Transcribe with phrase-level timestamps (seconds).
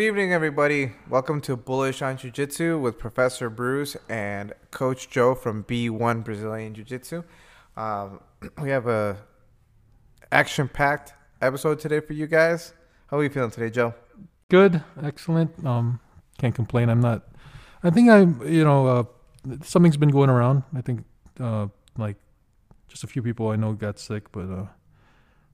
[0.00, 0.92] Good evening, everybody.
[1.10, 6.72] Welcome to Bullish on Jiu Jitsu with Professor Bruce and Coach Joe from B1 Brazilian
[6.72, 7.22] Jiu Jitsu.
[7.76, 8.20] Um,
[8.62, 9.18] we have a
[10.32, 12.72] action-packed episode today for you guys.
[13.08, 13.92] How are you feeling today, Joe?
[14.48, 15.66] Good, excellent.
[15.66, 16.00] Um,
[16.38, 16.88] can't complain.
[16.88, 17.28] I'm not.
[17.82, 18.40] I think I'm.
[18.50, 19.04] you know, uh,
[19.62, 20.62] something's been going around.
[20.74, 21.04] I think,
[21.38, 21.66] uh,
[21.98, 22.16] like,
[22.88, 24.64] just a few people I know got sick, but uh,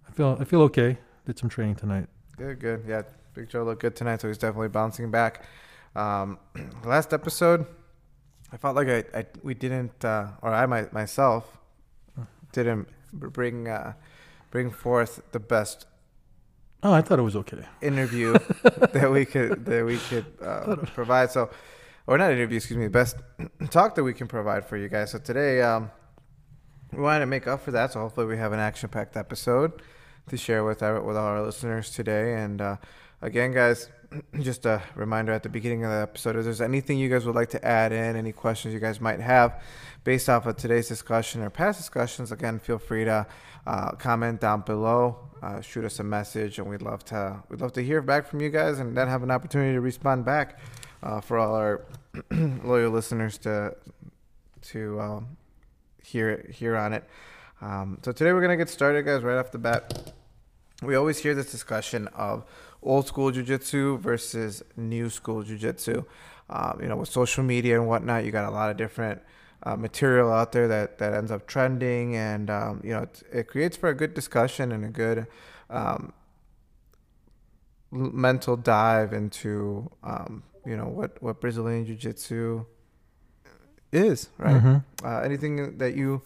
[0.09, 0.99] I feel I feel okay.
[1.25, 2.07] Did some training tonight.
[2.37, 2.85] Good, good.
[2.87, 3.03] Yeah,
[3.37, 5.45] Big Joe looked good tonight, so he's definitely bouncing back.
[5.95, 6.39] Um,
[6.85, 7.67] last episode,
[8.51, 11.59] I felt like I, I we didn't, uh, or I my, myself
[12.53, 13.93] didn't bring uh,
[14.51, 15.87] bring forth the best
[16.83, 17.65] Oh, I thought it was okay.
[17.83, 18.33] interview
[18.93, 21.31] that we could that we could uh, provide.
[21.31, 21.51] So,
[22.07, 23.17] or not interview, excuse me, the best
[23.71, 25.11] talk that we can provide for you guys.
[25.11, 25.91] So today, um,
[26.93, 27.93] we wanted to make up for that.
[27.93, 29.83] So hopefully, we have an action-packed episode
[30.29, 32.35] to share with our with all our listeners today.
[32.35, 32.77] And uh,
[33.27, 33.91] again, guys,
[34.41, 37.35] just a reminder at the beginning of the episode: if there's anything you guys would
[37.35, 39.63] like to add in, any questions you guys might have
[40.05, 43.27] based off of today's discussion or past discussions, again, feel free to
[43.67, 47.73] uh, comment down below uh, shoot us a message, and we'd love to we'd love
[47.73, 50.59] to hear back from you guys, and then have an opportunity to respond back
[51.03, 51.85] uh, for all our
[52.65, 53.77] loyal listeners to
[54.63, 55.37] to um,
[56.03, 57.05] hear hear on it.
[57.61, 60.13] Um, so today we're gonna get started, guys, right off the bat.
[60.83, 62.45] We always hear this discussion of
[62.83, 66.05] old school jujitsu versus new school jujitsu.
[66.49, 69.21] Um, you know, with social media and whatnot, you got a lot of different
[69.63, 73.47] uh, material out there that, that ends up trending, and um, you know it, it,
[73.49, 75.27] creates for a good discussion and a good
[75.71, 76.13] um,
[77.91, 82.65] mental dive into um, you know what what Brazilian Jiu Jitsu
[83.91, 84.57] is, right?
[84.57, 85.07] Mm-hmm.
[85.07, 86.23] Uh, anything that you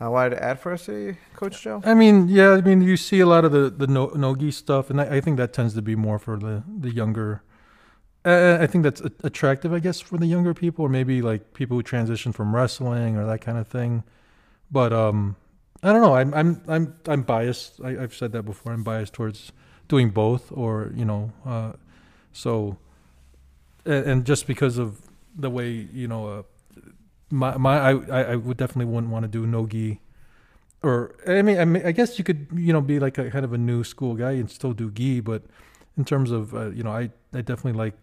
[0.00, 1.82] uh, wanted to add for us today, Coach Joe?
[1.84, 4.90] I mean, yeah, I mean, you see a lot of the the no, nogi stuff,
[4.90, 7.42] and I, I, think that tends to be more for the the younger.
[8.24, 11.76] Uh, I think that's attractive, I guess, for the younger people, or maybe like people
[11.76, 14.02] who transition from wrestling or that kind of thing.
[14.70, 15.36] But um,
[15.82, 16.14] I don't know.
[16.14, 17.80] I'm I'm I'm I'm biased.
[17.82, 18.72] I, have said that before.
[18.72, 19.52] I'm biased towards
[19.88, 21.72] doing both, or you know, uh,
[22.32, 22.78] so
[23.84, 25.00] and, and, just because of
[25.36, 26.44] the way you know,
[27.30, 30.00] my my I I would definitely wouldn't want to do no gi,
[30.82, 33.44] or I mean I mean I guess you could you know be like a kind
[33.44, 35.44] of a new school guy and still do gi, but
[35.96, 37.94] in terms of uh, you know I I definitely like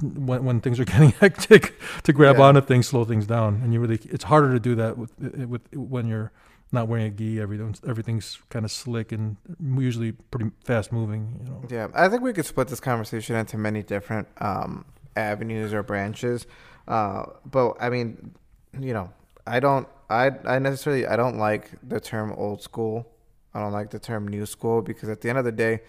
[0.00, 2.44] when when things are getting hectic to grab yeah.
[2.44, 5.62] onto things, slow things down, and you really it's harder to do that with with
[5.74, 6.32] when you're
[6.72, 7.40] not wearing a gi.
[7.40, 9.36] Everything's everything's kind of slick and
[9.76, 11.40] usually pretty fast moving.
[11.40, 11.62] You know.
[11.68, 14.84] Yeah, I think we could split this conversation into many different um,
[15.16, 16.46] avenues or branches.
[16.86, 18.34] Uh, but I mean,
[18.80, 19.12] you know,
[19.46, 23.06] I don't, I, I necessarily, I don't like the term old school.
[23.52, 25.80] I don't like the term new school because at the end of the day,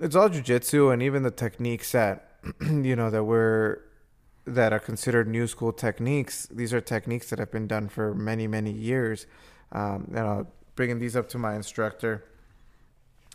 [0.00, 2.28] it's all jujitsu and even the techniques that,
[2.60, 3.80] you know, that we're
[4.46, 6.46] that are considered new school techniques.
[6.50, 9.26] These are techniques that have been done for many, many years
[9.72, 12.24] um, you know, bringing these up to my instructor.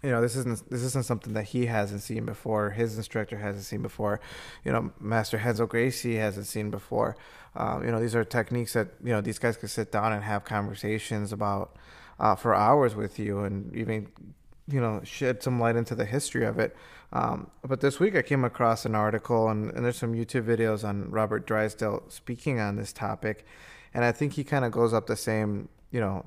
[0.03, 2.71] You know, this isn't this isn't something that he hasn't seen before.
[2.71, 4.19] His instructor hasn't seen before.
[4.65, 7.15] You know, Master Renzo Gracie hasn't seen before.
[7.55, 10.23] Um, you know, these are techniques that you know these guys could sit down and
[10.23, 11.77] have conversations about
[12.19, 14.07] uh, for hours with you, and even
[14.67, 16.75] you know shed some light into the history of it.
[17.13, 20.83] Um, but this week I came across an article, and, and there's some YouTube videos
[20.83, 23.45] on Robert Drysdale speaking on this topic,
[23.93, 26.25] and I think he kind of goes up the same you know,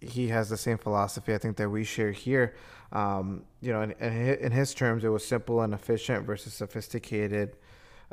[0.00, 2.54] he has the same philosophy I think that we share here.
[2.92, 7.56] Um, you know, in, in his terms, it was simple and efficient versus sophisticated,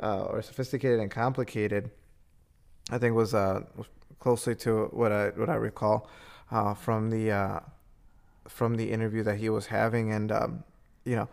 [0.00, 1.90] uh, or sophisticated and complicated.
[2.90, 3.62] I think was uh,
[4.18, 6.08] closely to what I what I recall
[6.50, 7.60] uh, from the uh,
[8.46, 10.64] from the interview that he was having, and um,
[11.04, 11.28] you know,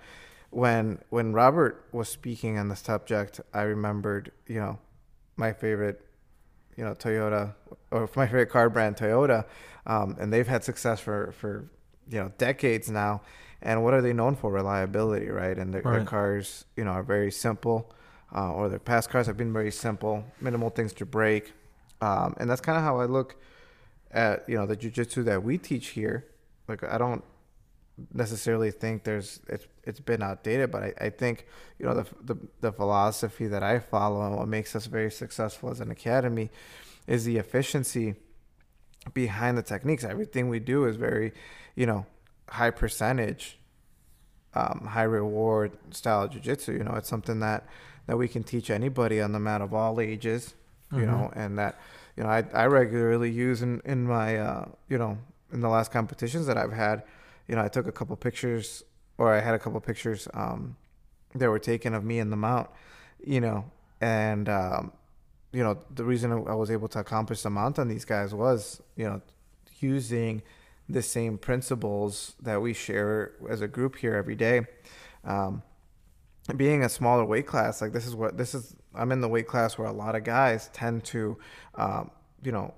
[0.49, 4.79] when when Robert was speaking on the subject, I remembered you know
[5.37, 6.04] my favorite
[6.75, 7.53] you know Toyota
[7.91, 9.45] or my favorite car brand Toyota,
[9.85, 11.69] um, and they've had success for for
[12.09, 13.22] you know decades now.
[13.61, 14.51] And what are they known for?
[14.51, 15.57] Reliability, right?
[15.57, 15.97] And their, right.
[15.97, 17.91] their cars, you know, are very simple,
[18.35, 21.53] uh, or their past cars have been very simple, minimal things to break,
[22.01, 23.37] um, and that's kind of how I look
[24.11, 26.25] at you know the jujitsu that we teach here.
[26.67, 27.23] Like I don't
[28.13, 31.45] necessarily think there's it's it's been outdated, but I, I think
[31.79, 35.69] you know the, the the philosophy that I follow and what makes us very successful
[35.69, 36.49] as an academy
[37.07, 38.15] is the efficiency
[39.13, 40.03] behind the techniques.
[40.03, 41.31] Everything we do is very,
[41.75, 42.05] you know,
[42.49, 43.59] high percentage,
[44.53, 46.77] um, high reward style jujitsu.
[46.77, 47.65] You know, it's something that
[48.07, 50.53] that we can teach anybody on the mat of all ages.
[50.91, 51.07] You mm-hmm.
[51.07, 51.79] know, and that
[52.17, 55.17] you know I I regularly use in in my uh, you know
[55.53, 57.03] in the last competitions that I've had
[57.47, 58.83] you know, I took a couple pictures,
[59.17, 60.75] or I had a couple pictures um,
[61.33, 62.69] that were taken of me in the mount,
[63.23, 63.65] you know,
[64.01, 64.91] and um,
[65.51, 68.81] you know the reason I was able to accomplish the mount on these guys was
[68.95, 69.21] you know
[69.79, 70.41] using
[70.87, 74.61] the same principles that we share as a group here every day.
[75.23, 75.63] Um,
[76.55, 78.75] being a smaller weight class, like this is what this is.
[78.93, 81.37] I'm in the weight class where a lot of guys tend to,
[81.75, 82.11] um,
[82.45, 82.73] you know,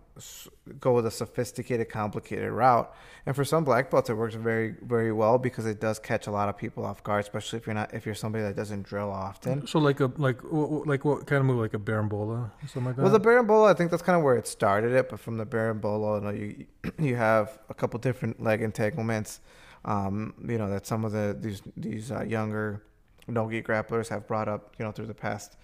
[0.79, 2.93] go with a sophisticated, complicated route.
[3.25, 6.31] And for some black belts, it works very, very well because it does catch a
[6.31, 9.11] lot of people off guard, especially if you're not if you're somebody that doesn't drill
[9.11, 9.67] often.
[9.67, 13.01] So like a like like what kind of move like a berimbolo something like that.
[13.01, 15.09] Well, the berimbolo, I think that's kind of where it started it.
[15.09, 16.65] But from the berimbolo, you know, you
[17.09, 19.41] you have a couple different leg entanglements.
[19.85, 22.81] Um, you know that some of the these these uh, younger
[23.27, 25.57] nogi grapplers have brought up, you know, through the past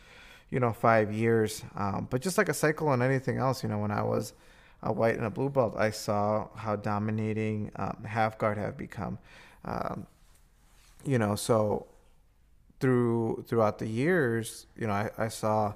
[0.54, 1.64] you know, five years.
[1.76, 4.34] Um, but just like a cycle on anything else, you know, when I was
[4.84, 9.18] a white and a blue belt, I saw how dominating um, half guard have become.
[9.66, 10.06] Um,
[11.04, 11.88] you know, so
[12.80, 15.74] through throughout the years, you know, I, I saw,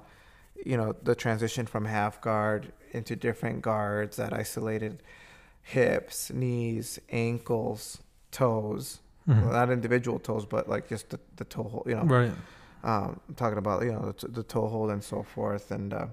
[0.64, 5.02] you know, the transition from half guard into different guards that isolated
[5.62, 7.98] hips, knees, ankles,
[8.30, 9.00] toes.
[9.28, 9.42] Mm-hmm.
[9.42, 12.04] Well, not individual toes, but like just the, the toe, hole, you know.
[12.04, 12.32] Right
[12.84, 16.06] um, talking about you know the, the toe hold and so forth, and uh,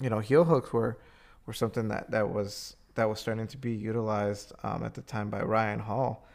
[0.00, 0.98] you know heel hooks were
[1.46, 5.30] were something that that was that was starting to be utilized um, at the time
[5.30, 6.26] by Ryan Hall.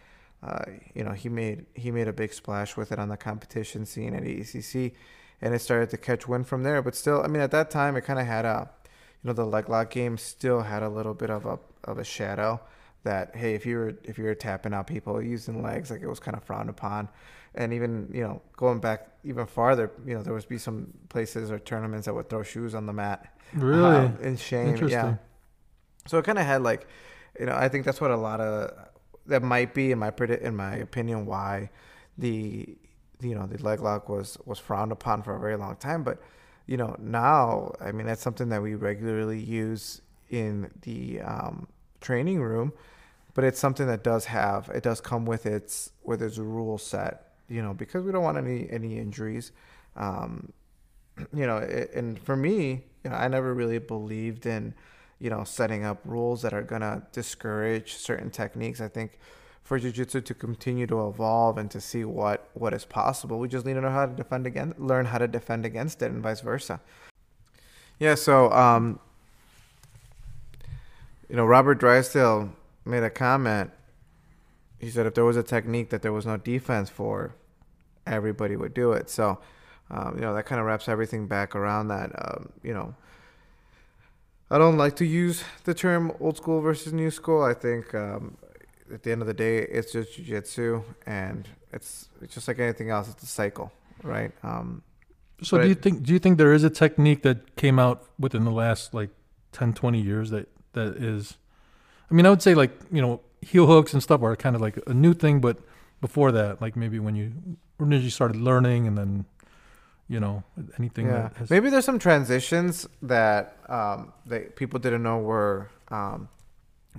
[0.43, 3.85] Uh, you know he made he made a big splash with it on the competition
[3.85, 4.93] scene at ADCC,
[5.41, 6.81] and it started to catch wind from there.
[6.81, 8.69] But still, I mean, at that time, it kind of had a,
[9.23, 12.03] you know, the leg lock game still had a little bit of a of a
[12.03, 12.59] shadow
[13.03, 16.07] that hey, if you were if you were tapping out people using legs, like it
[16.07, 17.07] was kind of frowned upon
[17.56, 21.52] and even you know going back even farther, you know there would be some places
[21.52, 23.34] or tournaments that would throw shoes on the mat.
[23.54, 25.16] Really, um, in shame, yeah.
[26.07, 26.88] So it kind of had like,
[27.40, 28.72] you know, I think that's what a lot of
[29.28, 31.69] that might be in my in my opinion why
[32.18, 32.78] the
[33.22, 36.22] you know the leg lock was was frowned upon for a very long time, but
[36.68, 41.68] you know now I mean that's something that we regularly use in the um,
[42.02, 42.74] training room
[43.36, 47.34] but it's something that does have it does come with its with its rule set
[47.50, 49.51] you know, because we don't want any any injuries.
[49.95, 50.51] Um,
[51.33, 54.74] you know, it, and for me, you know, I never really believed in,
[55.19, 58.81] you know, setting up rules that are gonna discourage certain techniques.
[58.81, 59.19] I think
[59.63, 63.65] for jiu-jitsu to continue to evolve and to see what what is possible, we just
[63.65, 66.42] need to know how to defend against, learn how to defend against it, and vice
[66.42, 66.80] versa.
[68.00, 68.15] Yeah.
[68.15, 69.00] So, um,
[71.30, 72.51] you know, Robert Drysdale
[72.86, 73.71] made a comment
[74.80, 77.36] he said if there was a technique that there was no defense for,
[78.06, 79.10] everybody would do it.
[79.10, 79.39] So,
[79.89, 82.12] um, you know, that kind of wraps everything back around that.
[82.18, 82.95] Um, you know,
[84.50, 87.44] I don't like to use the term old school versus new school.
[87.44, 88.38] I think um,
[88.94, 92.89] at the end of the day, it's just jujitsu, and it's it's just like anything
[92.89, 93.10] else.
[93.10, 93.71] It's a cycle,
[94.04, 94.31] right?
[94.44, 94.83] Um,
[95.42, 98.45] so, do you think do you think there is a technique that came out within
[98.45, 99.10] the last like
[99.51, 101.38] 10, 20 years that that is?
[102.10, 104.62] I mean, I would say like you know heel hooks and stuff are kind of
[104.62, 105.57] like a new thing, but
[106.01, 107.31] before that, like maybe when you
[107.80, 109.25] initially started learning and then
[110.07, 110.44] you know
[110.77, 111.30] anything yeah.
[111.36, 111.50] Has...
[111.50, 116.30] maybe there's some transitions that um, that people didn't know were um,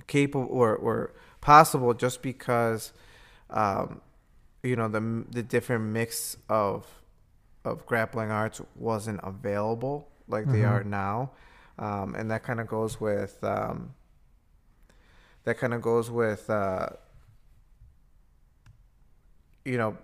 [0.07, 2.93] capable or were possible just because
[3.49, 4.01] um,
[4.63, 6.85] you know the the different mix of
[7.63, 10.53] of grappling arts wasn't available like mm-hmm.
[10.53, 11.31] they are now
[11.79, 13.93] um, and that kind of goes with um,
[15.47, 16.87] that kind of goes with uh,
[19.63, 19.97] you know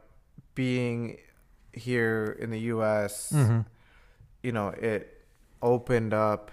[0.56, 1.18] being
[1.74, 3.34] here in the U.S.
[3.36, 3.60] Mm-hmm.
[4.42, 5.22] You know, it
[5.62, 6.52] opened up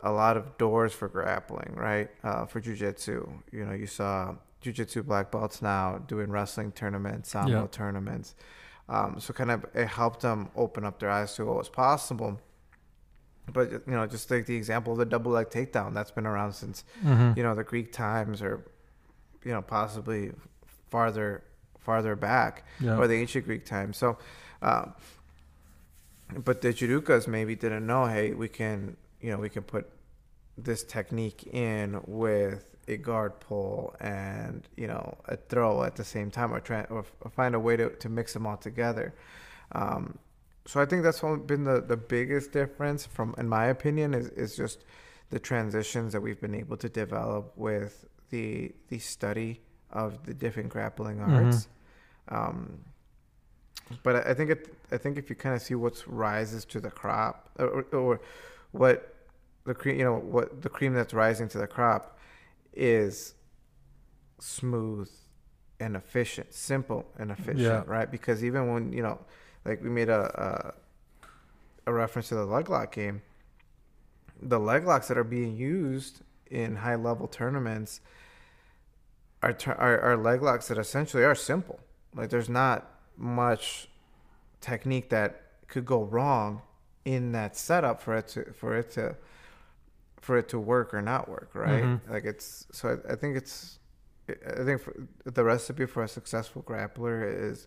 [0.00, 2.10] a lot of doors for grappling, right?
[2.24, 4.34] Uh, for jujitsu, you know, you saw
[4.64, 7.66] jujitsu black belts now doing wrestling tournaments, sambo yeah.
[7.70, 8.34] tournaments.
[8.88, 12.40] Um, so kind of it helped them open up their eyes to what was possible
[13.52, 16.52] but you know, just like the example of the double leg takedown that's been around
[16.52, 17.32] since mm-hmm.
[17.36, 18.64] you know the Greek times, or
[19.44, 20.32] you know possibly
[20.90, 21.42] farther
[21.80, 22.96] farther back, yeah.
[22.96, 23.96] or the ancient Greek times.
[23.96, 24.18] So,
[24.62, 24.94] um,
[26.44, 28.06] but the judokas maybe didn't know.
[28.06, 29.88] Hey, we can you know we can put
[30.56, 36.30] this technique in with a guard pull and you know a throw at the same
[36.30, 39.14] time, or try or, find a way to to mix them all together.
[39.72, 40.18] Um,
[40.68, 44.54] so I think that's been the, the biggest difference from, in my opinion, is, is
[44.54, 44.84] just
[45.30, 50.68] the transitions that we've been able to develop with the the study of the different
[50.68, 51.46] grappling mm-hmm.
[51.46, 51.68] arts.
[52.30, 52.50] Mm-hmm.
[52.50, 52.78] Um,
[54.02, 56.90] but I think it, I think if you kind of see what rises to the
[56.90, 58.20] crop, or, or
[58.72, 59.14] what
[59.64, 62.18] the cream, you know, what the cream that's rising to the crop
[62.74, 63.32] is
[64.38, 65.10] smooth
[65.80, 67.84] and efficient, simple and efficient, yeah.
[67.86, 68.10] right?
[68.10, 69.18] Because even when you know
[69.68, 70.74] like we made a
[71.86, 73.22] a, a reference to the leg lock game.
[74.40, 78.00] The leg locks that are being used in high level tournaments
[79.42, 81.80] are, are are leg locks that essentially are simple.
[82.14, 83.88] Like there's not much
[84.60, 86.62] technique that could go wrong
[87.04, 89.16] in that setup for it to for it to
[90.20, 91.84] for it to work or not work, right?
[91.84, 92.12] Mm-hmm.
[92.12, 93.78] Like it's so I, I, think it's
[94.28, 94.82] I think
[95.24, 97.66] the recipe for a successful grappler is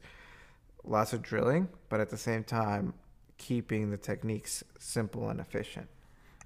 [0.84, 2.94] lots of drilling, but at the same time
[3.38, 5.88] keeping the techniques simple and efficient.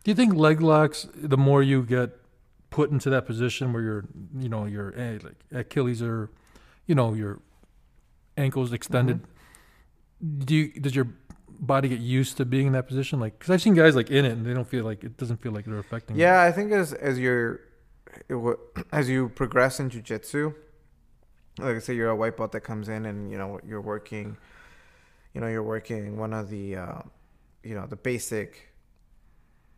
[0.03, 2.11] Do you think leg locks the more you get
[2.69, 4.05] put into that position where you're
[4.37, 6.29] you know your eh, like Achilles are
[6.85, 7.41] you know your
[8.37, 10.39] ankles extended mm-hmm.
[10.39, 11.07] do you does your
[11.59, 13.19] body get used to being in that position?
[13.19, 15.37] Like, because I've seen guys like in it and they don't feel like it doesn't
[15.37, 16.15] feel like they're affecting.
[16.15, 16.47] Yeah, them.
[16.47, 17.61] I think as as you're
[18.91, 20.53] as you progress in jujitsu,
[21.57, 24.37] like I say, you're a white belt that comes in and you know you're working,
[25.33, 27.01] you know, you're working one of the, uh,
[27.63, 28.73] you know, the basic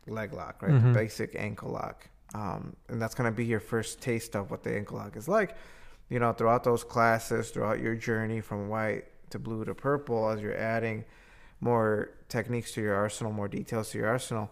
[0.07, 0.71] leg lock, right?
[0.71, 0.93] Mm-hmm.
[0.93, 4.75] The basic ankle lock, um, and that's gonna be your first taste of what the
[4.75, 5.55] ankle lock is like.
[6.09, 10.41] You know, throughout those classes, throughout your journey from white to blue to purple, as
[10.41, 11.03] you're adding
[11.59, 14.49] more techniques to your arsenal, more details to your arsenal,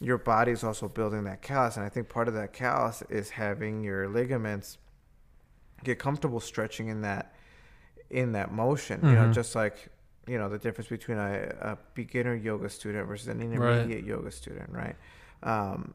[0.00, 1.76] your body is also building that callus.
[1.76, 4.78] And I think part of that callus is having your ligaments
[5.84, 7.34] get comfortable stretching in that
[8.10, 8.98] in that motion.
[8.98, 9.08] Mm-hmm.
[9.08, 9.32] You know, mm-hmm.
[9.32, 9.88] just like
[10.26, 14.04] you know the difference between a, a beginner yoga student versus an intermediate right.
[14.04, 14.96] yoga student, right?
[15.42, 15.94] Um,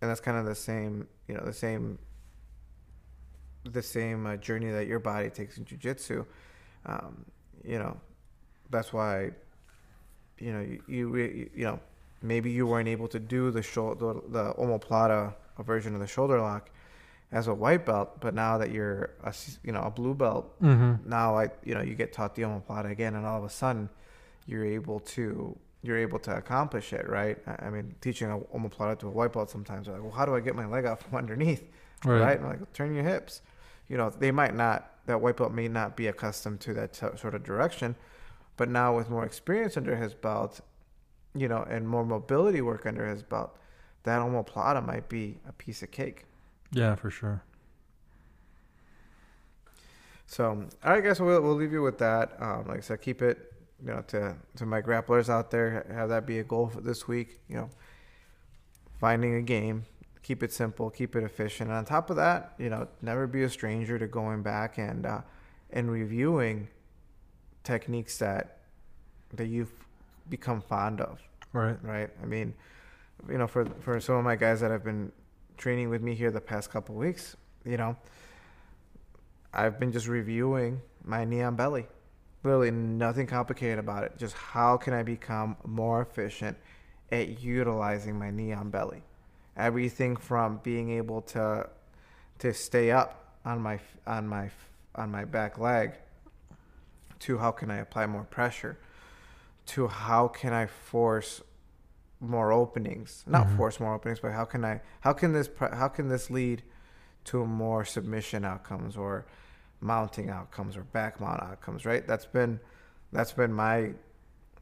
[0.00, 1.98] and that's kind of the same, you know, the same
[3.64, 6.26] the same uh, journey that your body takes in jujitsu.
[6.84, 7.24] Um,
[7.64, 7.96] you know,
[8.70, 9.30] that's why
[10.38, 11.78] you know you, you you know
[12.22, 16.70] maybe you weren't able to do the shoulder the omoplata version of the shoulder lock
[17.32, 19.34] as a white belt, but now that you're a
[19.64, 21.08] you know a blue belt, mm-hmm.
[21.08, 23.88] now I you know you get taught the omoplata again, and all of a sudden
[24.46, 27.38] you're able to you're able to accomplish it, right?
[27.58, 30.36] I mean, teaching a omoplata to a white belt sometimes, are like, well, how do
[30.36, 31.68] I get my leg out from underneath,
[32.04, 32.20] right?
[32.20, 32.42] right?
[32.42, 33.40] Like, turn your hips.
[33.88, 37.16] You know, they might not that white belt may not be accustomed to that t-
[37.16, 37.96] sort of direction,
[38.56, 40.60] but now with more experience under his belt,
[41.34, 43.58] you know, and more mobility work under his belt,
[44.04, 46.26] that omoplata might be a piece of cake.
[46.72, 47.42] Yeah, for sure.
[50.26, 52.32] So, all right, guys, we'll, we'll leave you with that.
[52.40, 53.52] Um, like I said, keep it,
[53.84, 57.06] you know, to, to my grapplers out there, have that be a goal for this
[57.06, 57.68] week, you know,
[58.98, 59.84] finding a game,
[60.22, 61.68] keep it simple, keep it efficient.
[61.68, 65.04] And on top of that, you know, never be a stranger to going back and,
[65.04, 65.20] uh,
[65.70, 66.68] and reviewing
[67.64, 68.58] techniques that
[69.34, 69.72] that you've
[70.28, 71.20] become fond of.
[71.52, 71.76] Right.
[71.82, 72.10] Right.
[72.22, 72.54] I mean,
[73.28, 75.12] you know, for for some of my guys that have been
[75.56, 77.96] training with me here the past couple weeks, you know,
[79.52, 81.86] I've been just reviewing my knee on belly.
[82.42, 84.18] Literally nothing complicated about it.
[84.18, 86.56] Just how can I become more efficient
[87.10, 89.02] at utilizing my knee on belly?
[89.56, 91.68] Everything from being able to
[92.38, 94.50] to stay up on my on my
[94.94, 95.92] on my back leg
[97.20, 98.78] to how can I apply more pressure,
[99.66, 101.40] to how can I force
[102.22, 103.56] more openings, not mm-hmm.
[103.56, 106.62] force more openings, but how can I, how can this, how can this lead
[107.24, 109.26] to more submission outcomes or
[109.80, 112.06] mounting outcomes or back mount outcomes, right?
[112.06, 112.60] That's been,
[113.12, 113.90] that's been my,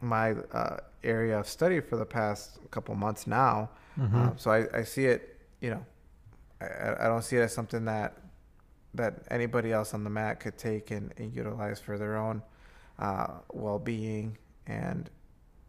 [0.01, 3.71] my uh, area of study for the past couple months now.
[3.99, 4.17] Mm-hmm.
[4.17, 5.87] Um, so I, I see it, you know,
[6.61, 8.17] I, I don't see it as something that
[8.95, 12.43] that anybody else on the mat could take and, and utilize for their own
[12.99, 14.37] uh, well-being
[14.67, 15.11] and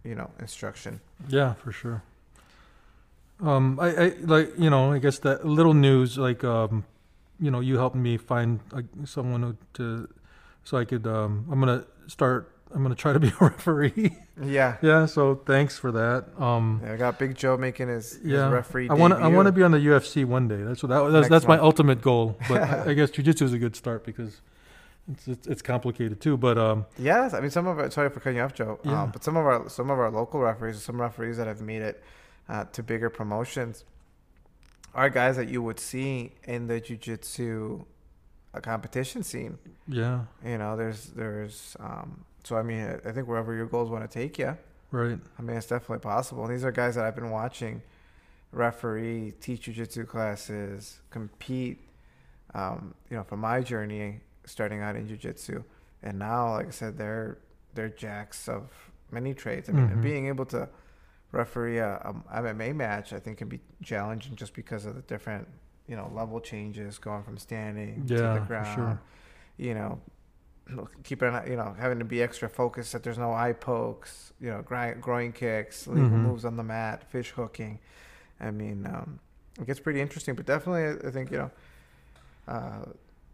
[0.04, 1.00] you know instruction.
[1.28, 2.04] Yeah for sure.
[3.42, 6.86] Um I, I like you know i guess that little news like um
[7.40, 10.08] you know you helped me find like someone who, to
[10.64, 14.16] so i could um i'm gonna start i'm gonna try to be a referee.
[14.44, 14.78] Yeah.
[14.82, 16.26] Yeah so thanks for that.
[16.40, 18.44] Um yeah, i got big joe making his, yeah.
[18.44, 20.62] his referee i want i want to be on the ufc one day.
[20.62, 22.38] That's what that, that's, that's my ultimate goal.
[22.48, 24.42] But I, I guess jiu-jitsu is a good start because
[25.10, 26.86] it's, it's, it's complicated too, but um.
[26.98, 28.80] Yes, I mean some of our sorry for cutting you off, Joe.
[28.84, 29.04] Yeah.
[29.04, 31.82] Um, but some of our some of our local referees, some referees that have made
[31.82, 32.04] it
[32.48, 33.84] uh, to bigger promotions,
[34.94, 37.86] are guys that you would see in the jujitsu
[38.54, 39.58] uh, competition scene.
[39.88, 40.22] Yeah.
[40.46, 42.26] You know, there's there's um.
[42.44, 44.58] So I mean, I think wherever your goals want to take you.
[44.92, 45.20] Right.
[45.40, 46.44] I mean, it's definitely possible.
[46.44, 47.82] And these are guys that I've been watching
[48.52, 51.80] referee, teach jujitsu classes, compete.
[52.54, 54.20] Um, you know, from my journey
[54.52, 55.64] starting out in jiu-jitsu
[56.04, 57.38] and now like i said they're
[57.74, 58.70] they're jacks of
[59.12, 60.02] many trades i mean mm-hmm.
[60.02, 60.68] being able to
[61.32, 61.96] referee a,
[62.32, 65.48] a, mma match i think can be challenging just because of the different
[65.88, 69.02] you know level changes going from standing yeah, to the ground sure.
[69.58, 70.00] you know
[71.04, 74.62] keeping you know having to be extra focused that there's no eye pokes, you know,
[74.62, 76.12] grind, groin kicks, Mhm.
[76.12, 77.80] moves on the mat, fish hooking.
[78.40, 79.20] I mean, um,
[79.60, 81.52] it gets pretty interesting, but definitely I- I think you know
[82.48, 82.86] uh,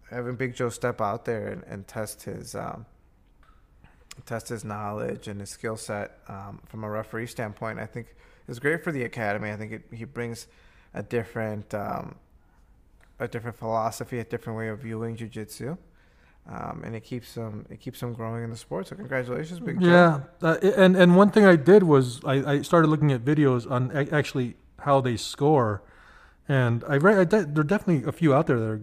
[0.10, 2.86] having Big Joe step out there and, and test his um,
[4.26, 8.16] test his knowledge and his skill set um, from a referee standpoint, I think
[8.48, 9.52] is great for the academy.
[9.52, 10.48] I think it, he brings
[10.94, 12.16] a different um,
[13.20, 15.78] a different philosophy, a different way of viewing jujitsu.
[16.50, 18.88] Um, and it keeps them it keeps them growing in the sport.
[18.88, 19.88] So congratulations, Big Joe.
[19.88, 23.70] Yeah, uh, and and one thing I did was I, I started looking at videos
[23.70, 25.84] on actually how they score,
[26.48, 28.82] and I I de- there are definitely a few out there that are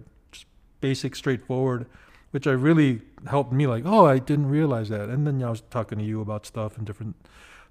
[0.87, 1.87] basic, straightforward,
[2.29, 5.61] which I really helped me like oh I didn't realize that, and then I was
[5.77, 7.15] talking to you about stuff and different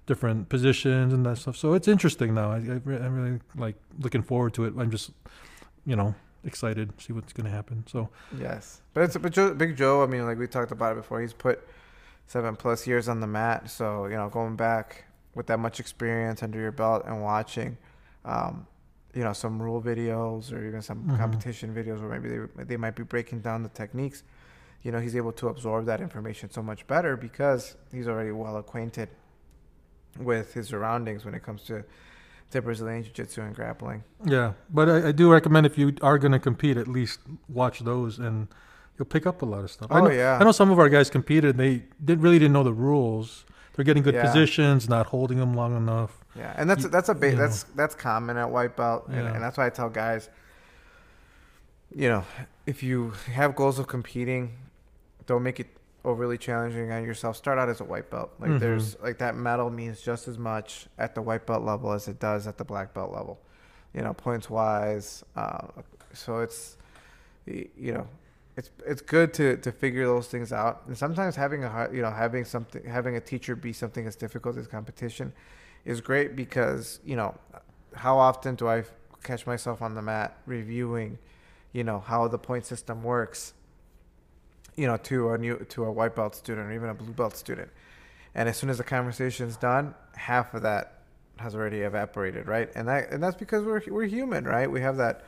[0.05, 1.55] different positions and that stuff.
[1.55, 2.51] So it's interesting now.
[2.51, 4.73] I, I re- I'm really like looking forward to it.
[4.77, 5.11] I'm just
[5.85, 7.85] you know excited to see what's gonna happen.
[7.87, 10.03] So Yes, but it's but Joe, Big Joe.
[10.03, 11.21] I mean, like we talked about it before.
[11.21, 11.65] He's put
[12.27, 13.69] seven plus years on the mat.
[13.69, 15.05] So you know, going back
[15.35, 17.77] with that much experience under your belt and watching,
[18.25, 18.67] um,
[19.15, 21.17] you know, some rule videos or even some Mhm.
[21.17, 24.23] competition videos where maybe they they might be breaking down the techniques.
[24.83, 28.57] You know, he's able to absorb that information so much better because he's already well
[28.57, 29.09] acquainted
[30.19, 31.83] with his surroundings when it comes to
[32.51, 34.03] to Brazilian jiu-jitsu and grappling.
[34.23, 37.19] Yeah, but I, I do recommend if you are going to compete, at least
[37.49, 38.47] watch those, and
[38.97, 39.91] you'll pick up a lot of stuff.
[39.91, 42.37] I Oh know, yeah, I know some of our guys competed; and they did really
[42.37, 43.45] didn't know the rules.
[43.73, 44.21] They're getting good Yeah.
[44.21, 46.23] positions, not holding them long enough.
[46.35, 47.37] Yeah, and that's You- that's a you know.
[47.37, 49.33] that's that's common at white belt, and, Yeah.
[49.33, 50.29] and that's why I tell guys,
[51.93, 52.23] you know,
[52.65, 54.57] if you have goals of competing,
[55.25, 55.67] don't make it
[56.03, 57.35] overly challenging on yourself.
[57.35, 58.31] Start out as a white belt.
[58.39, 58.59] Like Mhm.
[58.59, 62.19] there's like that medal means just as much at the white belt level as it
[62.19, 63.39] does at the black belt level,
[63.93, 65.23] you know, points wise.
[65.35, 65.67] Uh,
[66.13, 66.77] so it's
[67.45, 68.07] you know.
[68.57, 72.01] It's it's good to, to figure those things out, and sometimes having a hard, you
[72.01, 75.33] know having something having a teacher be something as difficult as competition
[75.85, 77.35] is great because you know
[77.95, 78.83] how often do I
[79.23, 81.17] catch myself on the mat reviewing,
[81.71, 83.53] you know how the point system works,
[84.75, 87.37] you know to a new to a white belt student or even a blue belt
[87.37, 87.69] student,
[88.33, 90.95] and as soon as the conversation's done, half of that
[91.37, 92.69] has already evaporated, right?
[92.75, 94.69] And that and that's because we're we're human, right?
[94.69, 95.23] We have that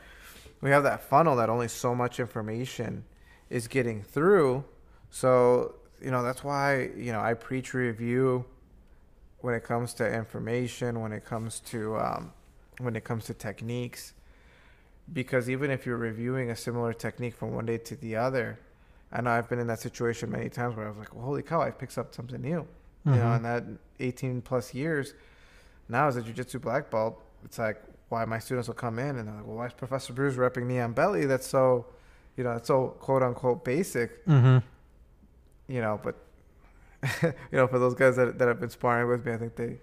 [0.60, 3.04] we have that funnel that only so much information
[3.50, 4.64] is getting through.
[5.10, 8.44] So you know that's why you know I preach review
[9.40, 12.32] when it comes to information, when it comes to um,
[12.78, 14.12] when it comes to techniques,
[15.12, 18.58] because even if you're reviewing a similar technique from one day to the other,
[19.12, 21.42] I know I've been in that situation many times where I was like, well, "Holy
[21.42, 21.60] cow!
[21.62, 22.66] I picked up something new."
[23.04, 23.36] You know, Mhm.
[23.36, 23.64] in that
[24.00, 25.14] 18 plus years,
[25.88, 29.28] now as a jiu-jitsu black belt, it's like why my students will come in and
[29.28, 31.24] they're like, "Well, why is Professor Bruce repping knee on belly?
[31.26, 31.86] That's so,
[32.36, 34.62] you know, that's so quote unquote basic." Mhm.
[35.68, 36.16] you know, but
[37.22, 39.78] you know, for those guys that, that have been sparring with me, I think they,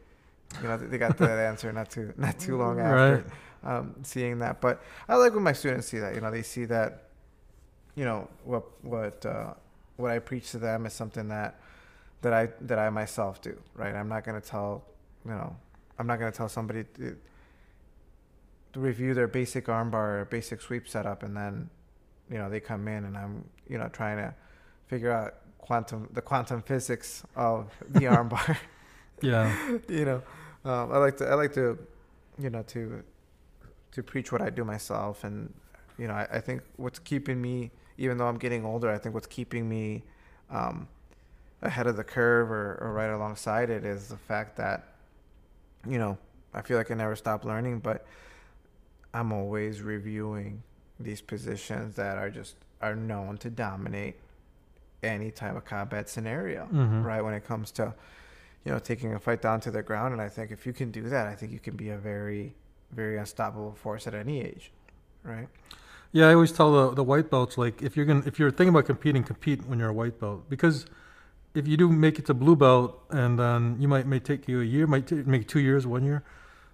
[0.61, 3.25] you know, they got that answer not too not too long after
[3.63, 4.61] um, seeing that.
[4.61, 6.15] But I like when my students see that.
[6.15, 7.09] You know, they see that,
[7.95, 9.53] you know, what what uh,
[9.97, 11.59] what I preach to them is something that
[12.21, 13.57] that I that I myself do.
[13.75, 13.95] Right.
[13.95, 14.83] I'm not going to tell,
[15.25, 15.55] you know,
[15.97, 17.15] I'm not going to tell somebody to,
[18.73, 21.69] to review their basic armbar or basic sweep setup, and then,
[22.29, 24.33] you know, they come in and I'm, you know, trying to
[24.87, 28.57] figure out quantum the quantum physics of the armbar.
[29.21, 29.51] Yeah.
[29.89, 30.21] you know,
[30.63, 31.77] um, I like to I like to,
[32.37, 33.03] you know, to
[33.91, 35.51] to preach what I do myself, and
[35.97, 39.15] you know, I, I think what's keeping me, even though I'm getting older, I think
[39.15, 40.03] what's keeping me
[40.51, 40.87] um,
[41.61, 44.95] ahead of the curve or, or right alongside it is the fact that,
[45.87, 46.17] you know,
[46.53, 48.05] I feel like I never stop learning, but
[49.13, 50.61] I'm always reviewing
[50.99, 54.15] these positions that are just are known to dominate
[55.03, 57.03] any type of combat scenario Mhm.
[57.03, 57.93] right when it comes to
[58.63, 60.13] you know taking a fight down to the ground.
[60.13, 62.55] And i think if you can do that i think you can be a very
[62.91, 64.71] very unstoppable force at any age
[65.23, 65.47] right?
[66.11, 68.69] Yeah, I always tell the the white belts like if you're gonna if you're thinking
[68.69, 70.49] about competing, compete when you're a white belt.
[70.49, 70.85] Because
[71.53, 74.61] if you do make it to blue belt and then you might may take you
[74.61, 76.23] a year, might take, make two years, one year,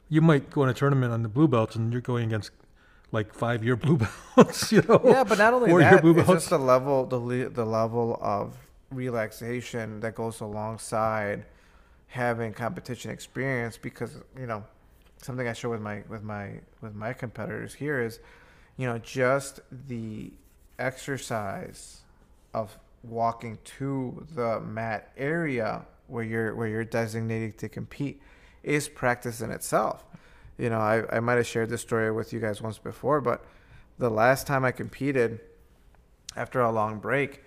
[0.10, 2.52] you might go in a tournament on the blue belts and you're going against
[3.12, 4.00] like five year blue
[4.36, 5.02] belts, you know.
[5.04, 8.56] yeah but not only that it's just the level the the level of
[8.92, 11.46] relaxation that goes alongside
[12.08, 14.64] having competition experience because you know
[15.22, 18.20] something i share with my with my with my competitors here is
[18.78, 20.32] you know just the
[20.80, 22.02] exercise
[22.54, 28.22] of walking to the mat area where you're where you're designated to compete
[28.64, 30.06] is practice in itself.
[30.62, 33.44] You know, I, I might have shared this story with you guys once before, but
[33.98, 35.40] the last time I competed
[36.36, 37.44] after a long break,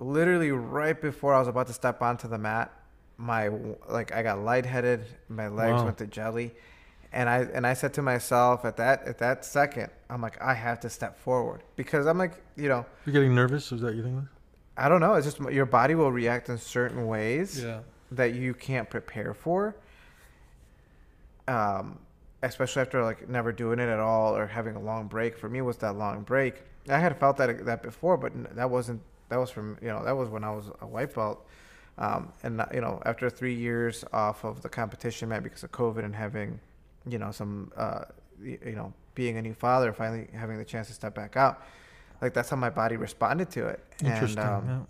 [0.00, 2.72] literally right before I was about to step onto the mat,
[3.16, 3.48] my
[3.88, 5.84] like I got lightheaded, my legs Wow.
[5.84, 6.52] went to jelly,
[7.12, 10.52] and I and I said to myself at that at that second, I'm like I
[10.54, 13.70] have to step forward because I'm like you know You're getting nervous.
[13.70, 14.18] Is that you think?
[14.76, 17.82] I don't know it's just your body will react in certain ways Yeah.
[18.10, 19.76] that you can't prepare for.
[21.48, 21.98] Um,
[22.42, 25.38] especially after like never doing it at all or having a long break.
[25.38, 26.62] For me, was that long break.
[26.88, 29.00] I had felt that that before, but that wasn't.
[29.30, 31.46] That was from you know that was when I was a white belt.
[31.96, 36.04] Um, and you know after three years off of the competition, man, because of COVID
[36.04, 36.60] and having,
[37.08, 38.04] you know, some uh,
[38.42, 41.62] you know being a new father, finally having the chance to step back out,
[42.20, 43.82] like that's how my body responded to it.
[44.04, 44.38] Interesting.
[44.42, 44.86] And, um,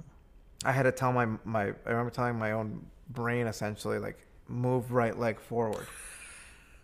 [0.65, 4.93] I had to tell my my I remember telling my own brain essentially like move
[4.93, 5.87] right leg forward.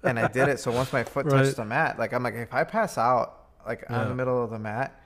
[0.02, 0.60] And I did it.
[0.60, 1.44] So once my foot Right.
[1.44, 4.04] touched the mat, like I'm like if I pass out like on Yeah.
[4.08, 5.00] the middle of the mat,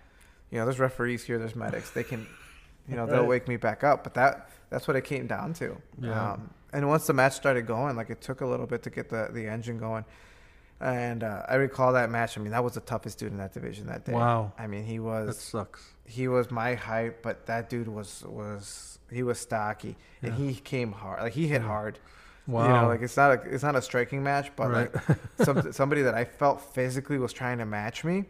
[0.51, 1.91] you know, there's referees here, there's medics.
[1.91, 2.27] They can
[2.87, 4.05] you know, they'll wake me back up.
[4.05, 5.77] But that that's what it came down to.
[6.01, 6.33] Yeah.
[6.33, 9.09] Um, and once the match started going, like it took a little bit to get
[9.09, 10.05] the, the engine going.
[10.81, 12.37] And uh, I recall that match.
[12.37, 14.13] I mean, that was the toughest dude in that division that day.
[14.13, 14.53] Wow.
[14.59, 15.29] I mean, he was.
[15.29, 15.93] That sucks.
[16.05, 20.93] he was my height, but that dude was was he was stocky and he came
[20.93, 21.23] hard.
[21.23, 21.69] Like he hit Yeah.
[21.69, 21.99] hard.
[22.47, 22.67] Wow.
[22.67, 24.95] You know, like it's not a it's not a striking match, but Right.
[24.95, 28.25] like some, somebody that I felt physically was trying to match me.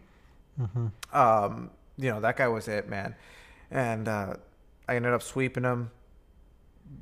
[0.56, 3.14] hmm Um, you know, that guy was it, man.
[3.70, 4.34] And uh,
[4.88, 5.90] I ended up sweeping him.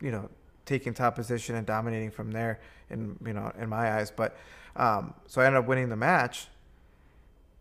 [0.00, 0.30] You know,
[0.64, 2.60] taking top position and dominating from there.
[2.88, 4.36] In you know, in my eyes, but
[4.76, 6.48] um, so I ended up winning the match.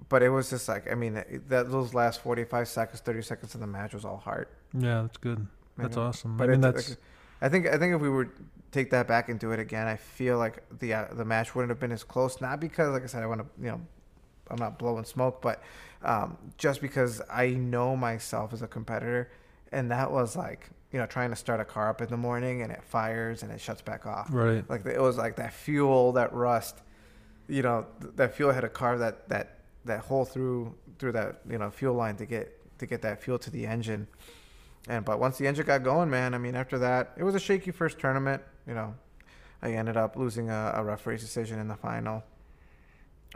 [0.10, 1.14] But it was just like I mean,
[1.50, 4.50] that those last forty five seconds, thirty seconds of the match was all heart.
[4.74, 5.46] Yeah, that's good.
[5.78, 6.38] That's awesome.
[6.38, 6.98] But I mean, that's like,
[7.41, 8.30] I think I think if we were
[8.71, 11.69] take that back and do it again, I feel like the uh, the match wouldn't
[11.69, 12.41] have been as close.
[12.41, 13.82] Not because, like I said, I want to you know,
[14.49, 15.62] I'm not blowing smoke, but
[16.04, 19.32] um, just because I know myself as a competitor,
[19.71, 22.62] and that was like you know trying to start a car up in the morning
[22.62, 24.27] and it fires and it shuts back off.
[24.32, 24.67] right.
[24.69, 26.82] Like it was like that fuel, that rust,
[27.47, 31.41] you know, th- that fuel had to carve that that that hole through through that
[31.49, 34.08] you know fuel line to get to get that fuel to the engine.
[34.91, 37.39] And but once the engine got going, man, I mean, after that, it was a
[37.39, 38.41] shaky first tournament.
[38.67, 38.93] You know,
[39.62, 42.23] I ended up losing a, a referee's decision in the final.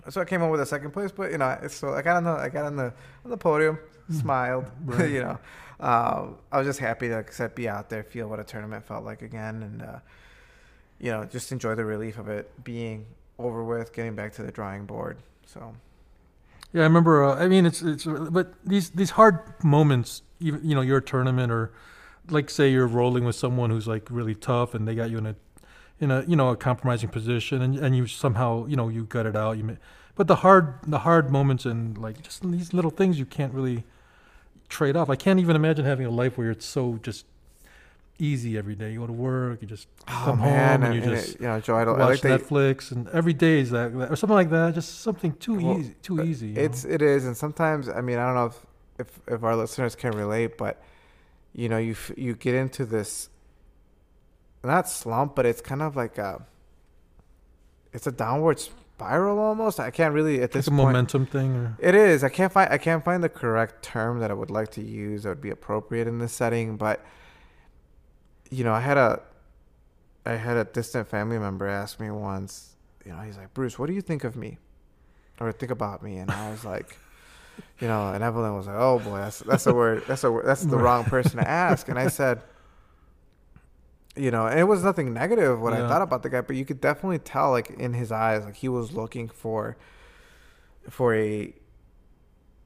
[0.10, 2.26] So I came home with a second place, but you know, so I got on
[2.26, 3.80] the I got on the on the podium,
[4.12, 5.10] smiled, Right.
[5.10, 5.40] you know.
[5.80, 9.06] Um, I was just happy to like, be out there, feel what a tournament felt
[9.06, 10.00] like again, and uh,
[11.00, 13.06] you know, just enjoy the relief of it being
[13.40, 15.18] over with, getting back to the drawing board.
[15.46, 15.74] So
[16.74, 17.24] Yeah, I remember.
[17.24, 21.52] Uh, I mean, it's it's but these these hard moments, even you know, your tournament
[21.52, 21.72] or
[22.30, 25.26] like say you're rolling with someone who's like really tough and they got you in
[25.28, 25.36] a
[26.00, 29.26] in a you know a compromising position and and you somehow you know you gut
[29.26, 29.58] it out.
[29.58, 29.78] You may,
[30.16, 33.84] but the hard the hard moments and like just these little things you can't really
[34.70, 35.10] trade off.
[35.10, 37.26] I can't even imagine having a life where it's so just
[38.18, 38.94] easy every day.
[38.94, 40.50] You go to work, you just come home
[40.84, 42.42] and, you and just it- you know, Joe, I, don't, watch I like that.
[42.42, 44.74] Netflix and every day is that or something like that.
[44.74, 46.56] Just something too Well, easy, too uh, easy.
[46.56, 46.94] It's know?
[46.96, 48.66] it is, and sometimes I mean I don't know if
[49.00, 50.82] if, if our listeners can relate, but
[51.54, 53.30] you know you f- you get into this
[54.64, 56.46] not slump, but it's kind of like a
[57.94, 59.80] it's a downward spiral almost.
[59.80, 60.88] I can't really at this a point.
[60.88, 62.24] momentum thing or It is.
[62.24, 65.24] I can't find I can't find the correct term that I would like to use
[65.24, 67.04] that would be appropriate in this setting, but
[68.50, 69.22] you know, I had a
[70.26, 73.88] I had a distant family member ask me once, you know, he's like, "Bruce, what
[73.88, 74.58] do you think of me?"
[75.40, 76.98] Or think about me, and I was like,
[77.80, 80.04] you know, and Evelyn was like, "Oh boy, that's that's a word.
[80.08, 82.42] That's a word, that's the wrong person to ask." And I said,
[84.16, 86.64] you know, and it was nothing negative what I thought about the guy, but you
[86.66, 89.76] could definitely tell, like in his eyes, like he was looking for,
[90.90, 91.54] for a,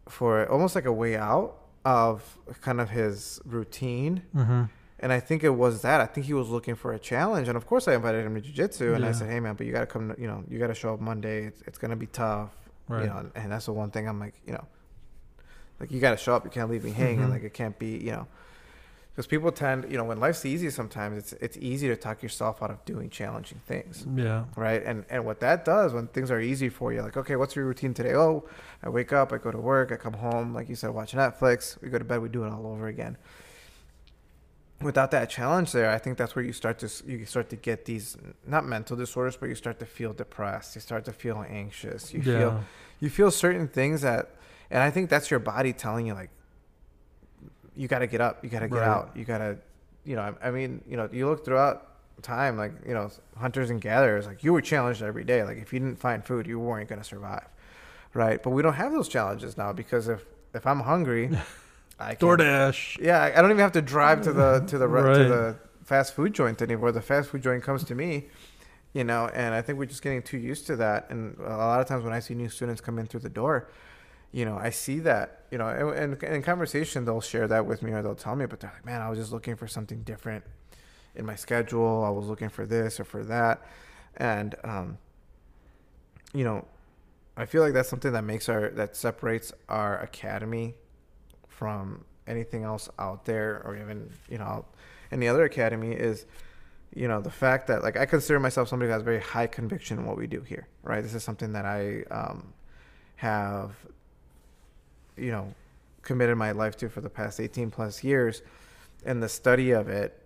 [0.08, 4.24] for almost like a way out of kind of his routine.
[4.34, 4.64] hmm
[5.00, 6.02] And I think it was that.
[6.02, 7.48] I think he was looking for a challenge.
[7.48, 8.94] And of course, I invited him to jujitsu.
[8.96, 10.76] And I said, hey, man, but you got to come, you know, you got to
[10.76, 11.46] show up Monday.
[11.46, 12.52] It's, it's going to be tough.
[12.90, 13.04] Right.
[13.04, 14.66] You know, and that's the one thing I'm like, you know,
[15.80, 16.44] like you got to show up.
[16.46, 17.28] You can't leave me hanging.
[17.28, 17.30] Mhm.
[17.30, 18.28] Like it can't be, you know,
[19.14, 22.62] because people tend, you know, when life's easy, sometimes it's it's easy to talk yourself
[22.64, 24.46] out of doing challenging things, Yeah.
[24.56, 24.82] right?
[24.84, 27.66] And and what that does when things are easy for you, like okay, what's your
[27.66, 28.14] routine today?
[28.16, 28.46] Oh,
[28.84, 31.82] I wake up, I go to work, I come home, like you said, watch Netflix.
[31.82, 33.18] We go to bed, we do it all over again.
[34.82, 37.84] Without that challenge there, I think that's where you start to you start to get
[37.84, 38.16] these
[38.48, 40.76] not mental disorders, but you start to feel depressed.
[40.76, 42.14] You start to feel anxious.
[42.14, 42.38] You yeah.
[42.40, 42.64] feel
[43.02, 44.36] you feel certain things that
[44.72, 46.30] and i think that's your body telling you like
[47.76, 48.88] you got to get up you got to get Right.
[48.88, 49.58] out you got to
[50.06, 51.86] you know I, I mean you know you look throughout
[52.22, 55.72] time like you know hunters and gatherers like you were challenged every day like if
[55.72, 57.48] you didn't find food you weren't going to survive
[58.14, 61.30] right but we don't have those challenges now because if if i'm hungry
[62.02, 63.00] I can't- DoorDash.
[63.02, 66.14] Yeah, I don't even have to drive to the to the re- to the fast
[66.16, 66.94] food joint anymore.
[66.94, 68.28] The fast food joint comes to me,
[68.94, 71.08] you know, and I think we're just getting too used to that.
[71.10, 73.68] And a lot of times when I see new students come in through the door,
[74.32, 77.82] you know, I see that, you know, and, and in conversation they'll share that with
[77.82, 80.04] me or they'll tell me, but they're like, man, I was just looking for something
[80.04, 80.44] different
[81.16, 82.04] in my schedule.
[82.04, 83.62] I was looking for this or for that,
[84.18, 84.98] and um,
[86.34, 86.66] you know,
[87.36, 90.76] I feel like that's something that makes our that separates our academy
[91.48, 94.64] from anything else out there or even you know
[95.12, 96.26] any other academy is
[96.94, 99.98] you know the fact that like i consider myself somebody who has very high conviction
[99.98, 102.54] in what we do here right this is something that i um,
[103.16, 103.72] have
[105.20, 105.54] you know
[106.02, 108.42] committed my life to for the past 18 plus years.
[109.06, 110.22] And the study of it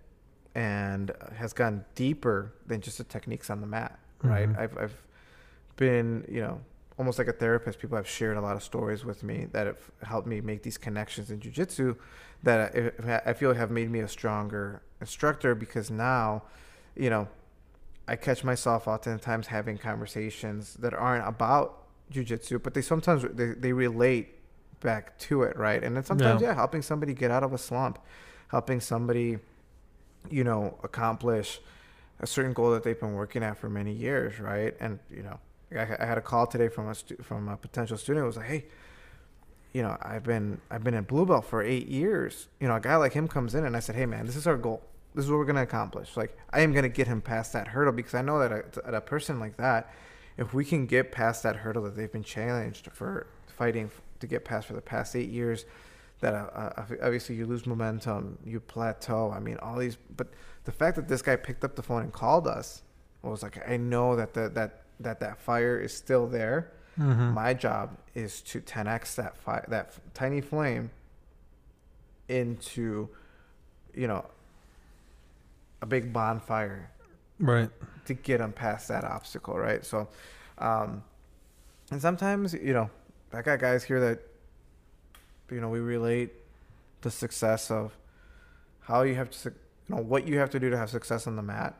[0.54, 4.48] and has gone deeper than just the techniques on the mat right?
[4.48, 4.58] Mhm.
[4.58, 5.02] I've, I've
[5.76, 6.60] been you know
[6.98, 7.78] almost like a therapist.
[7.80, 10.78] People have shared a lot of stories with me that have helped me make these
[10.78, 11.96] connections in jiu-jitsu
[12.44, 12.74] that
[13.26, 16.42] I, I feel have made me a stronger instructor because now
[16.96, 17.26] you know
[18.06, 23.72] i catch myself oftentimes having conversations that aren't about jiu-jitsu but they sometimes they, they
[23.72, 24.34] relate
[24.84, 25.82] back to it right?
[25.82, 26.48] And then sometimes Yeah.
[26.50, 27.98] yeah helping somebody get out of a slump
[28.48, 29.38] helping somebody
[30.30, 31.60] you know accomplish
[32.20, 34.76] a certain goal that they've been working at for many years right?
[34.78, 35.40] And you know
[35.72, 38.36] I, I had a call today from a stu- from a potential student who was
[38.36, 38.64] like hey
[39.72, 42.46] you know i've been i've been in blue belt for eight years.
[42.60, 44.46] You know a guy like him comes in and i said hey man this is
[44.46, 44.82] our goal.
[45.16, 46.16] This is what we're going to accomplish.
[46.16, 48.52] Like i am going to get him past that hurdle because i know that
[48.84, 49.90] a, a person like that
[50.36, 53.88] if we can get past that hurdle that they've been challenged for fighting
[54.24, 55.64] to get past for the past eight years
[56.20, 56.38] that uh,
[56.80, 60.28] uh, obviously you lose momentum you plateau i mean all these but
[60.64, 62.82] the fact that this guy picked up the phone and called us
[63.22, 67.32] was like i know that the, that that that fire is still there Mhm.
[67.34, 70.90] my job is to 10x that fi- that f- tiny flame
[72.28, 73.08] into
[73.94, 74.24] you know
[75.82, 76.90] a big bonfire
[77.40, 77.68] Right.
[78.06, 80.06] to get them past that obstacle right so
[80.58, 81.02] um
[81.90, 82.88] and sometimes you know
[83.34, 84.20] i got guys here that
[85.50, 86.32] you know we relate
[87.02, 87.96] the success of
[88.80, 91.36] how you have to you know what you have to do to have success on
[91.36, 91.74] the mat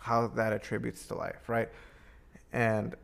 [0.00, 1.68] how that attributes to life right
[2.52, 2.94] and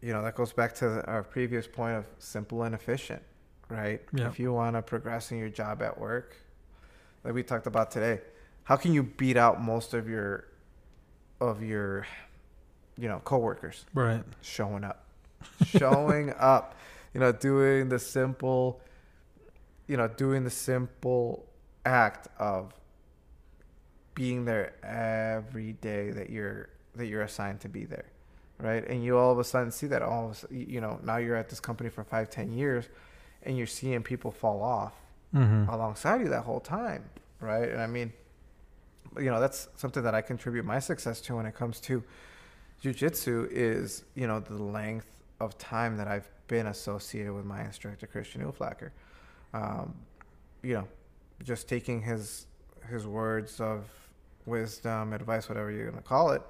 [0.00, 3.22] you know that goes back to our previous point of simple and efficient
[3.68, 4.28] right Yeah.
[4.28, 6.36] if you want to progress in your job at work
[7.24, 8.20] like we talked about today
[8.64, 10.44] how can you beat out most of your
[11.40, 12.06] of your
[12.96, 14.22] you know coworkers Right.
[14.40, 15.04] showing up
[15.66, 16.74] showing up
[17.14, 18.80] you know doing the simple
[19.86, 21.46] you know doing the simple
[21.84, 22.72] act of
[24.14, 28.06] being there every day that you're that you're assigned to be there
[28.60, 30.98] right and you all of a sudden see that all of a sudden, you know
[31.04, 32.88] now you're at this company for five ten years
[33.44, 34.94] and you're seeing people fall off
[35.34, 35.68] Mm-hmm.
[35.68, 37.04] alongside you that whole time,
[37.38, 37.68] right?
[37.68, 38.14] And I mean,
[39.18, 42.02] you know, that's something that I contribute my success to when it comes to
[42.82, 45.06] jujitsu is, you know, the length
[45.40, 48.90] of time that I've been associated with my instructor Christian Uflacker.
[49.54, 49.94] Um,
[50.62, 50.88] you know,
[51.44, 52.46] just taking his
[52.90, 53.84] his words of
[54.46, 56.42] wisdom, advice, whatever you're gonna call it,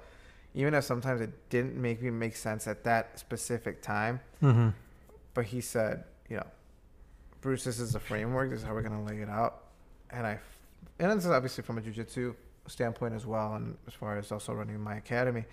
[0.53, 4.69] even if sometimes it didn't make me make sense at that specific time, Mm-hmm.
[5.33, 6.47] but he said, you know,
[7.41, 8.49] Bruce, this is the framework.
[8.49, 9.63] This is how we're gonna lay it out.
[10.11, 10.39] And I,
[10.99, 12.33] and this is obviously from a jujitsu
[12.67, 15.43] standpoint as well, and as far as also running my academy.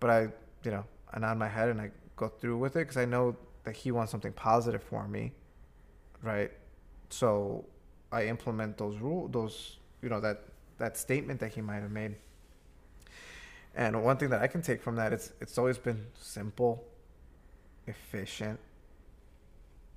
[0.00, 0.20] But I,
[0.64, 3.36] you know, I nod my head and I go through with it because I know
[3.64, 5.32] that he wants something positive for me,
[6.22, 6.50] right?
[7.10, 7.64] So
[8.12, 10.42] I implement those rule, those you know that
[10.78, 12.16] that statement that he might have made.
[13.74, 16.84] And one thing that I can take from that is it's it's always been simple,
[17.86, 18.58] efficient,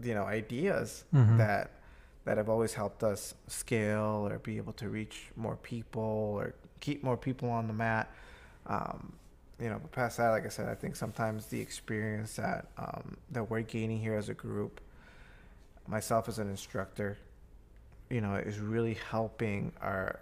[0.01, 1.37] you know, ideas Mhm.
[1.37, 1.71] that
[2.25, 6.01] that have always helped us scale or be able to reach more people
[6.39, 8.11] or keep more people on the mat.
[8.67, 9.13] Um,
[9.61, 13.17] you know, but past that, like I said, I think sometimes the experience that um,
[13.31, 14.81] that we're gaining here as a group,
[15.87, 17.17] myself as an instructor,
[18.09, 20.19] you know, is really helping our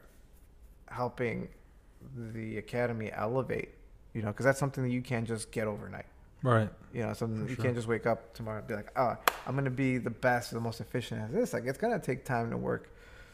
[0.89, 1.50] helping
[2.34, 3.69] the academy elevate.
[4.13, 6.08] You know, because that's something that you can't just get overnight.
[6.41, 6.69] Right.
[6.93, 7.65] You know, something For you sure.
[7.65, 10.60] can't just wake up tomorrow and be like, oh, I'm gonna be the best, the
[10.60, 11.54] most efficient at this.
[11.54, 12.89] Like it's gonna take time to work,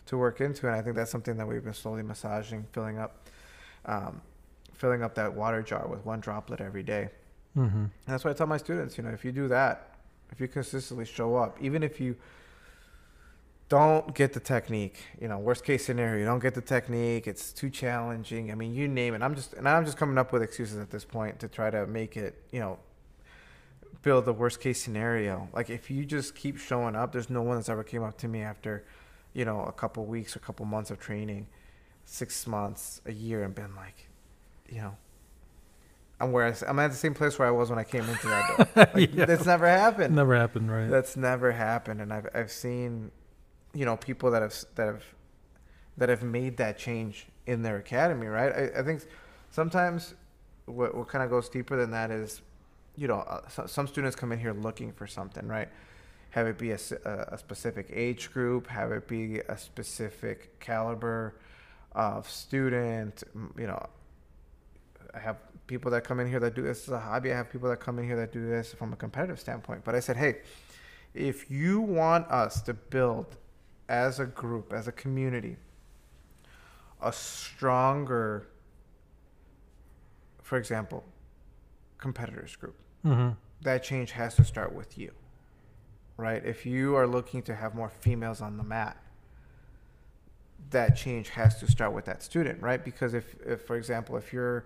[0.07, 3.29] to work into, and I think that's something that we've been slowly massaging, filling up,
[3.85, 4.21] um,
[4.73, 7.09] filling up that water jar with one droplet every day.
[7.57, 7.77] Mm-hmm.
[7.77, 9.97] And that's why I tell my students, you know, if you do that,
[10.31, 12.15] if you consistently show up, even if you
[13.69, 17.51] don't get the technique, you know, worst case scenario, you don't get the technique, it's
[17.51, 18.51] too challenging.
[18.51, 19.21] I mean, you name it.
[19.21, 21.87] I'm just and I'm just coming up with excuses at this point to try to
[21.87, 22.79] make it, you know,
[24.01, 25.47] build the worst case scenario.
[25.53, 28.27] Like if you just keep showing up, there's no one that's ever came up to
[28.27, 28.83] me after,
[29.33, 31.47] you know, a couple weeks or a couple months of training,
[32.05, 34.09] six months, a year, and been like,
[34.69, 34.95] you know,
[36.19, 38.27] I'm where I, am at the same place where I was when I came into
[38.27, 38.87] that door.
[38.93, 39.25] Like, Yeah.
[39.25, 40.15] That's never happened.
[40.15, 40.89] Never happened, right?
[40.89, 43.11] That's never happened, and I've I've seen,
[43.73, 45.03] you know, people that have that have
[45.97, 48.51] that have made that change in their academy, right?
[48.53, 49.03] I, I think
[49.51, 50.13] sometimes
[50.65, 52.41] what what kind of goes deeper than that is,
[52.95, 55.69] you know, uh, so, some students come in here looking for something, right?
[56.31, 61.35] Have it be a specific age group, have it be a specific caliber
[61.91, 63.23] of student,
[63.57, 63.85] you know.
[65.13, 67.31] I have people that come in here that do this as a hobby.
[67.31, 69.83] I have people that come in here that do this from a competitive standpoint.
[69.83, 70.37] But I said, hey,
[71.13, 73.37] if you want us to build
[73.87, 75.57] as a group, as a community,
[77.01, 78.47] a stronger,
[80.41, 81.03] for example,
[81.97, 83.29] competitors group, hmm
[83.61, 85.09] that change has to start with you,
[86.17, 86.43] right?
[86.45, 88.97] If you are looking to have more females on the mat,
[90.71, 92.83] that change has to start with that student, right?
[92.83, 94.65] Because if, if for example, if you're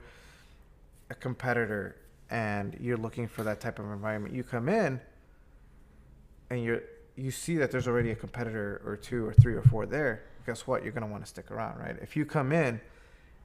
[1.10, 1.96] a competitor
[2.30, 5.00] and you're looking for that type of environment, you come in
[6.50, 6.82] and you're
[7.16, 10.24] you see that there's already a competitor or two or three or four there.
[10.46, 10.84] Guess what?
[10.84, 11.96] You're gonna want to stick around, right?
[12.02, 12.80] If you come in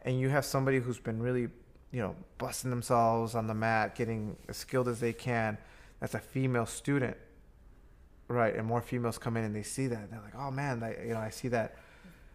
[0.03, 1.49] and you have somebody who's been really,
[1.91, 5.57] you know, busting themselves on the mat, getting as skilled as they can,
[6.01, 7.17] that's a female student,
[8.29, 8.55] right?
[8.55, 11.15] And more females come in and they see that they're like, oh man, that, you
[11.15, 11.77] know, I see that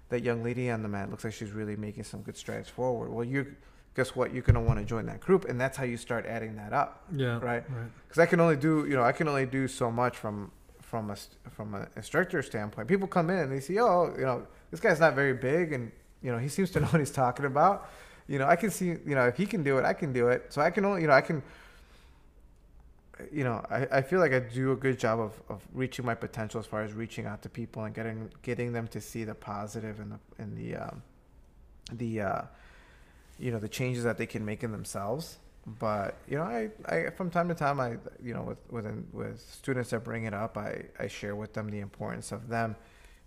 [0.10, 3.12] that young lady on the mat looks like she's really making some good strides forward.
[3.12, 3.56] Well, you
[3.98, 4.32] guess what?
[4.32, 7.04] You're gonna want to join that group, and that's how you start adding that up,
[7.12, 7.40] Yeah.
[7.40, 7.64] right?
[7.70, 7.92] Right.
[8.08, 11.10] Because I can only do, you know, I can only do so much from from
[11.10, 11.16] a
[11.50, 12.88] from an instructor standpoint.
[12.88, 15.92] People come in and they see, oh, you know, this guy's not very big, and
[16.22, 17.90] you know, he seems to know what he's talking about.
[18.28, 20.28] You know, I can see, you know, if he can do it, I can do
[20.30, 20.54] it.
[20.54, 21.42] So I can only, you know, I can.
[23.32, 26.14] You know, I, I feel like I do a good job of, of reaching my
[26.14, 29.34] potential as far as reaching out to people and getting getting them to see the
[29.34, 31.02] positive and the and the um,
[31.94, 32.42] the uh,
[33.40, 35.38] you know the changes that they can make in themselves
[35.80, 39.40] but you know I, I from time to time i you know with with with
[39.40, 42.76] students that bring it up i i share with them the importance of them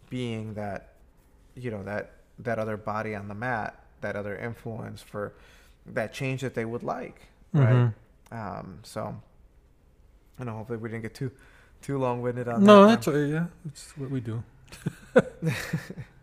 [0.09, 0.94] being that
[1.55, 5.35] you know that that other body on the mat that other influence for
[5.87, 7.20] that change that they would like
[7.53, 7.94] right Mhm.
[8.33, 9.14] um so
[10.38, 11.31] i know hopefully we didn't get too
[11.83, 12.66] too long-winded on that.
[12.66, 13.46] No, that that's uh, yeah.
[13.64, 14.42] That's what we do.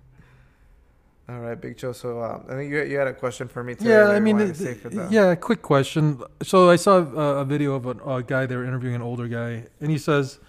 [1.29, 3.75] all right big joe so um, i think you, you had a question for me
[3.75, 5.35] too Yeah, I mean, wanted it- to say for the- yeah.
[5.35, 6.21] Quick question.
[6.41, 9.27] So I saw a, a video of a, a guy they were interviewing, an older
[9.27, 10.39] guy, and he says,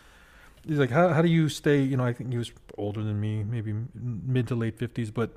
[0.66, 1.82] he's like, how how do you stay?
[1.82, 5.30] You know, I think he was older than me, maybe mid to late fifties, but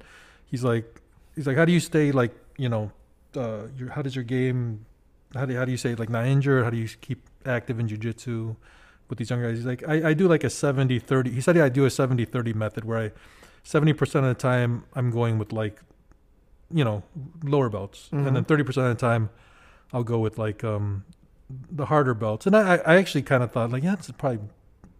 [0.45, 1.01] he's like,
[1.35, 2.91] he's like, how do you stay like, you know,
[3.35, 4.85] uh, your how does your game,
[5.33, 6.63] how do how do you say like not injured?
[6.63, 8.55] How do you keep active in jujitsu?
[9.09, 11.31] With these young guys, he's like, I, I do like a 70 30.
[11.31, 13.11] He said, yeah, I do a 70 30 method where I
[13.65, 15.81] 70% of the time I'm going with like,
[16.73, 17.03] you know,
[17.43, 18.09] lower belts.
[18.11, 18.47] And then Mhm.
[18.47, 19.29] 30% of the time
[19.93, 21.03] I'll go with like um,
[21.71, 22.45] the harder belts.
[22.47, 24.39] And I, I actually kind of thought like, yeah, that's probably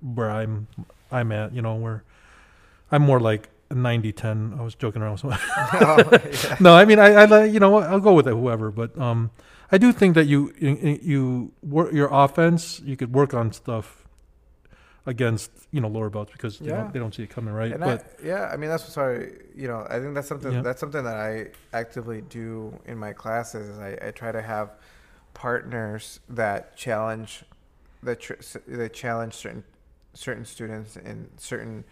[0.02, 0.67] where I'm,
[1.12, 2.04] I'm at, you know, where
[2.91, 4.56] I'm more like a 90 10.
[4.60, 5.17] I was joking around.
[5.19, 6.58] So Oh, yeah.
[6.60, 8.69] no, I mean, I, I, you know, I'll go with it, whoever.
[8.69, 9.32] But um,
[9.71, 12.82] I do think that you, you, you work your offense.
[12.84, 14.01] You could work on stuff
[15.06, 16.78] against you know lower belts because they, Yeah.
[16.78, 17.72] don't, they don't see it coming, right?
[17.72, 20.62] And but I, yeah, I mean that's sorry, you know, I think that's something Yeah.
[20.62, 23.70] that's something that I actively do in my classes.
[23.70, 24.72] Is I, I try to have
[25.34, 27.44] partners that challenge
[28.04, 28.34] that tr-
[28.68, 29.64] that challenge certain
[30.14, 31.84] certain students in certain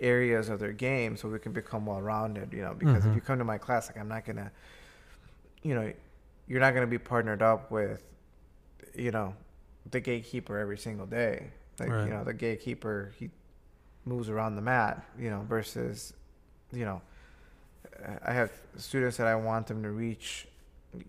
[0.00, 2.52] areas of their game, so we can become well rounded.
[2.52, 3.14] You know, because if Mhm.
[3.14, 4.50] you come to my class, like I'm not gonna,
[5.62, 5.92] you know,
[6.48, 8.02] you're not gonna be partnered up with,
[8.94, 9.34] you know,
[9.90, 11.50] the gatekeeper every single day.
[11.78, 12.04] Like Right.
[12.04, 13.30] you know, the gatekeeper he
[14.04, 16.12] moves around the mat, you know, versus,
[16.72, 17.02] you know,
[18.24, 20.46] I have students that I want them to reach,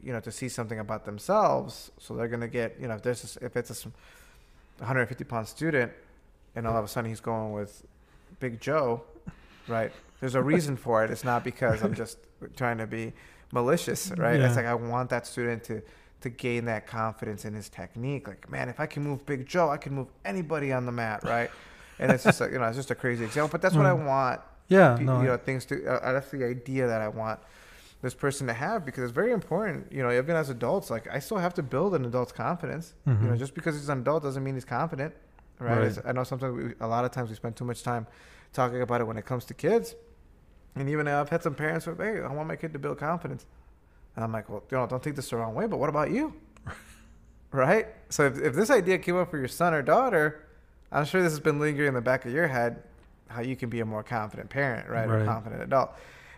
[0.03, 1.91] you know, to see something about themselves.
[1.99, 3.89] So they're gonna get, you know, if there's this, if it's a
[4.79, 5.91] 150 pound student,
[6.55, 7.85] and all of a sudden he's going with
[8.39, 9.03] Big Joe,
[9.67, 9.91] right?
[10.19, 11.11] There's a reason for it.
[11.11, 12.17] It's not because I'm just
[12.55, 13.13] trying to be
[13.51, 14.39] malicious, right?
[14.39, 15.81] It's like I want that student to
[16.21, 18.27] to gain that confidence in his technique.
[18.27, 21.23] Like, man, if I can move Big Joe, I can move anybody on the mat,
[21.23, 21.49] right?
[21.99, 23.91] And it's just, a, you know, it's just a crazy example, but that's what I
[23.91, 24.05] Mm.
[24.05, 27.39] want yeah, pe- no, you know things to uh, that's the idea that i want
[28.01, 31.19] this person to have because it's very important you know even as adults like i
[31.19, 33.37] still have to build an adult's confidence you know Mhm.
[33.37, 35.13] just because he's an adult doesn't mean he's confident
[35.59, 35.97] right, Right.
[36.05, 38.07] I know sometimes we, a lot of times we spend too much time
[38.51, 39.95] talking about it when it comes to kids
[40.75, 43.45] and even i've had some parents who hey i want my kid to build confidence
[44.17, 46.11] and i'm like well you know don't take this the wrong way but what about
[46.11, 46.33] you
[47.51, 47.87] right?
[48.09, 50.43] So if, if this idea came up for your son or daughter,
[50.91, 52.83] I'm sure this has been lingering in the back of your head,
[53.29, 55.91] how you can be a more confident parent, right, or confident adult.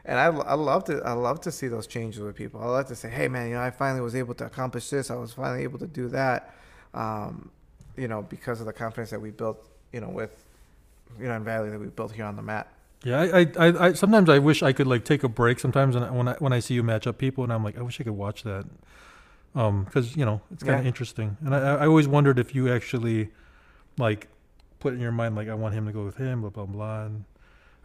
[0.05, 2.61] And I, I love to I love to see those changes with people.
[2.61, 5.11] I love to say, hey man, you know, I finally was able to accomplish this.
[5.11, 6.55] I was finally able to do that,
[6.93, 7.51] um,
[7.95, 10.43] you know, because of the confidence that we built, you know, with,
[11.19, 12.71] you know, in Valley that we built here on the mat.
[13.03, 15.95] Yeah, I, I, I, I sometimes I wish I could like take a break sometimes,
[15.95, 17.81] and I- when I when I see you match up people, and I'm like, I
[17.81, 18.65] wish I could watch that,
[19.55, 20.87] um, because you know it's kind of Yeah.
[20.87, 23.29] interesting, and I, I always wondered if you actually,
[23.97, 24.27] like,
[24.79, 27.05] put in your mind like I want him to go with him, blah blah blah.
[27.05, 27.23] And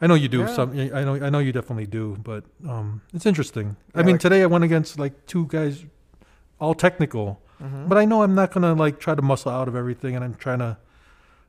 [0.01, 0.47] I know you do Yeah.
[0.55, 0.71] some.
[0.73, 3.77] I know I know you definitely do, but um, it's interesting.
[3.95, 5.85] I mean, like- today I went against like two guys,
[6.61, 7.87] all technical, Mm-hmm.
[7.87, 10.35] but I know I'm not gonna like try to muscle out of everything, and I'm
[10.35, 10.77] trying to,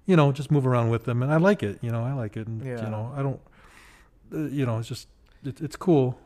[0.05, 1.79] you know, just move around with them, and I like it.
[1.81, 2.83] You know, I like it, and Yeah.
[2.85, 3.39] you know, I don't,
[4.35, 5.07] you know, it's just
[5.43, 6.17] it, it's cool.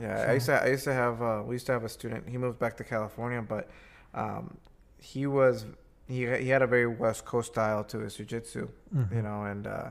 [0.00, 1.88] Yeah, So- I used to I used to have uh, we used to have a
[1.88, 2.28] student.
[2.28, 3.68] He moved back to California, but
[4.14, 4.56] um,
[4.98, 5.66] he was
[6.08, 9.14] he he had a very West Coast style to his jujitsu, Mhm.
[9.14, 9.90] you know, and uh,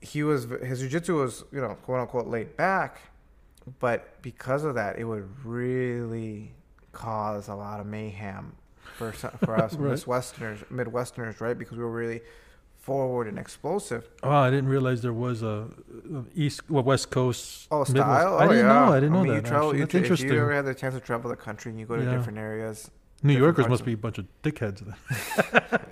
[0.00, 2.98] he was his jujitsu was you know quote unquote laid back,
[3.80, 6.52] but because of that, it would really
[6.92, 8.52] cause a lot of mayhem
[8.96, 9.96] for for us Right.
[9.98, 11.56] Midwesterners, Midwesterners, right?
[11.58, 12.20] Because we were really
[12.84, 14.08] forward and explosive.
[14.22, 15.68] Oh, I didn't realize there was a,
[16.34, 17.66] East, well, West Coast.
[17.70, 18.36] Oh, style.
[18.38, 18.72] I oh, didn't yeah.
[18.72, 18.92] know.
[18.92, 19.34] I didn't know mean, that.
[19.36, 19.78] You travel, actually.
[19.78, 20.28] you That's tra- interesting.
[20.28, 22.14] If you ever had the chance to travel the country and you go to Yeah.
[22.14, 22.90] different areas.
[23.22, 24.80] New different Yorkers must of- be a bunch of dickheads.
[24.84, 25.80] Then.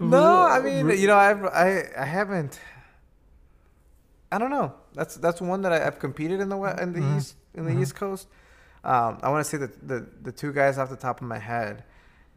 [0.00, 2.60] No, I mean, you know, I've I I haven't.
[4.30, 4.72] I don't know.
[4.94, 7.16] That's that's one that I, I've competed in the we- in the Mhm.
[7.18, 7.82] east in the Mhm.
[7.82, 8.28] East Coast.
[8.84, 11.38] Um, I want to say that the the two guys off the top of my
[11.38, 11.82] head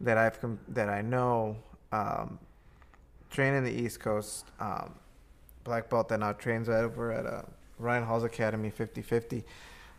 [0.00, 1.56] that I've com- that I know
[1.92, 2.38] um,
[3.30, 4.46] train in the East Coast.
[4.60, 4.94] Um,
[5.64, 7.42] black belt that now trains over at uh,
[7.78, 9.44] Ryan Hall's Academy 50-50.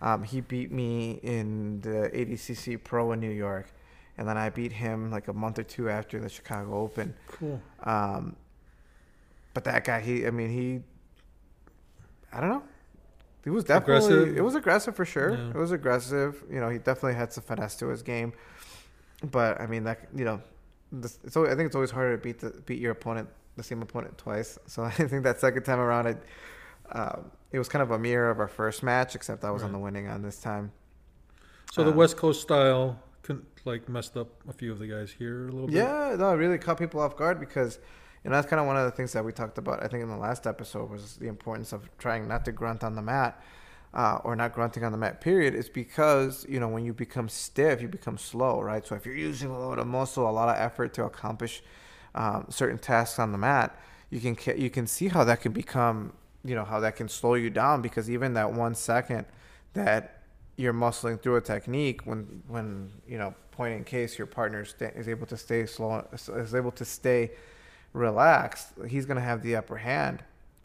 [0.01, 3.71] Um, he beat me in the ADCC Pro in New York,
[4.17, 7.13] and then I beat him like a month or two after the Chicago Open.
[7.27, 7.61] cool.
[7.83, 8.35] Um,
[9.53, 10.79] but that guy, he, I mean, he,
[12.31, 12.63] I don't know.
[13.43, 14.37] He was definitely, Aggressive?
[14.37, 15.31] it was aggressive for sure.
[15.31, 15.49] Yeah.
[15.49, 16.43] It was aggressive.
[16.51, 18.33] You know, he definitely had some finesse to his game.
[19.31, 20.41] But I mean, that, you know,
[20.91, 23.81] this, always, I think it's always harder to beat the, beat your opponent, the same
[23.81, 24.57] opponent twice.
[24.67, 26.17] So I think that second time around, it,
[26.91, 29.71] um, it was kind of a mirror of our first match, except I was on
[29.71, 30.71] the winning end this time.
[31.71, 35.11] So the Um, West Coast style, con- like messed up a few of the guys
[35.11, 35.75] here a little bit.
[35.75, 37.79] Yeah, no, it really caught people off guard because,
[38.23, 39.83] you know, that's kind of one of the things that we talked about.
[39.83, 42.95] I think in the last episode was the importance of trying not to grunt on
[42.95, 43.41] the mat,
[43.93, 45.21] uh, or not grunting on the mat.
[45.21, 45.55] Period.
[45.55, 48.85] Is because you know when you become stiff, you become slow, right?
[48.85, 51.63] So if you're using a lot of muscle, a lot of effort to accomplish
[52.15, 53.77] um, certain tasks on the mat,
[54.09, 56.13] you can you can see how that can become,
[56.43, 59.25] you know, how that can slow you down because even that one second
[59.73, 60.19] that
[60.59, 64.65] you're muscling through a technique when when you know point in case your partner
[64.95, 67.31] is able to stay slow is able to stay
[67.93, 70.21] relaxed he's going to have the upper hand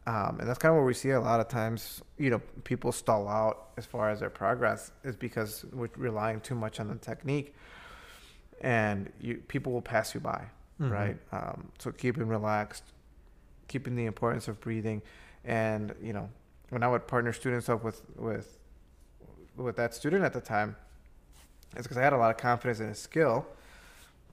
[0.06, 2.92] um, and that's kind of where we see a lot of times you know people
[2.92, 6.94] stall out as far as their progress is because we're relying too much on the
[6.96, 7.54] technique.
[8.60, 10.46] And you people will pass you by
[10.80, 10.90] Mhm.
[10.90, 11.16] right?
[11.32, 12.84] Um, so keeping relaxed
[13.68, 15.02] keeping the importance of breathing.
[15.44, 16.28] And you know
[16.70, 18.58] when i would partner students up with with
[19.56, 20.74] with that student at the time
[21.76, 23.46] it's because i had a lot of confidence in his skill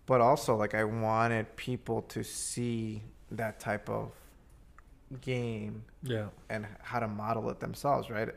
[0.05, 4.11] but also like i wanted people to see that type of
[5.21, 6.27] game Yeah.
[6.49, 8.29] and how to model it themselves, right?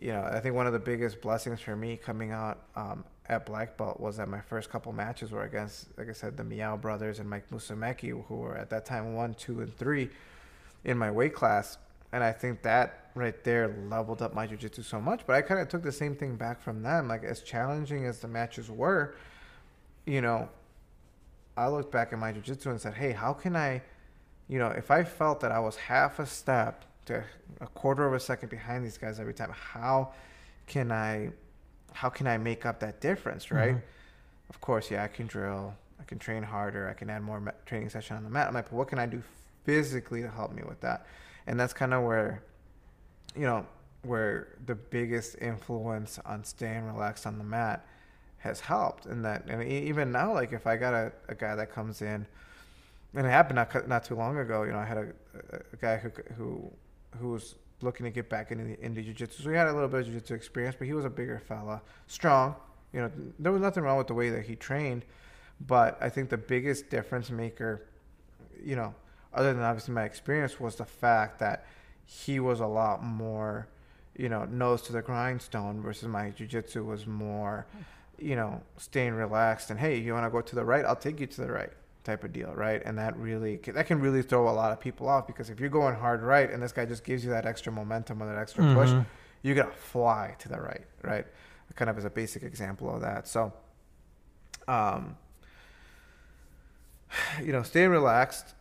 [0.00, 3.44] You know, I think one of the biggest blessings for me coming out um, at
[3.46, 6.80] black belt was that my first couple matches were against, like I said, the Miyao
[6.80, 10.08] brothers and Mike Musumeci, who were at that time one, two, and three
[10.84, 11.78] in my weight class,
[12.12, 15.26] and I think that right there leveled up my jiu-jitsu so much.
[15.26, 17.08] But I kind of took the same thing back from them.
[17.08, 19.16] Like as challenging as the matches were,
[20.06, 20.48] you know,
[21.56, 23.82] I looked back at my jiu-jitsu and said, "Hey, how can I?"
[24.48, 27.22] You know, if I felt that I was half a step to
[27.60, 30.12] a quarter of a second behind these guys every time, how
[30.66, 31.30] can I,
[31.92, 33.74] how can I make up that difference, right?
[33.76, 33.82] Mhm.
[34.50, 37.90] Of course, yeah, I can drill, I can train harder, I can add more training
[37.90, 38.48] session on the mat.
[38.48, 39.22] I'm like, but what can I do
[39.64, 41.06] physically to help me with that?
[41.46, 42.42] And that's kind of where,
[43.36, 43.66] you know,
[44.02, 47.84] where the biggest influence on staying relaxed on the mat
[48.38, 49.06] has helped.
[49.06, 52.26] And that, and even now, like if I got a, a guy that comes in
[53.14, 54.62] and it happened not not too long ago.
[54.64, 55.06] You know, I had a,
[55.72, 56.72] a, guy who who
[57.18, 59.42] who was looking to get back into the, into jiu-jitsu.
[59.42, 61.80] So he had a little bit of jiu-jitsu experience, but he was a bigger fella,
[62.08, 62.56] strong.
[62.92, 65.04] You know, there was nothing wrong with the way that he trained,
[65.66, 67.86] but I think the biggest difference maker,
[68.60, 68.94] you know,
[69.32, 71.66] other than obviously my experience, was the fact that
[72.04, 73.68] he was a lot more,
[74.16, 77.66] you know, nose to the grindstone versus my jiu-jitsu was more
[78.20, 80.84] you know, staying relaxed and hey, you want to go to the right?
[80.84, 81.70] I'll take you to the right
[82.08, 82.80] type of deal, right?
[82.84, 85.68] And that really that can really throw a lot of people off because if you're
[85.80, 88.62] going hard right and this guy just gives you that extra momentum or that extra
[88.74, 89.04] push, Mhm.
[89.42, 91.26] you're gonna fly to the right, right?
[91.74, 93.28] Kind of as a basic example of that.
[93.28, 93.52] So,
[94.66, 95.16] um,
[97.42, 98.54] you know, staying relaxed.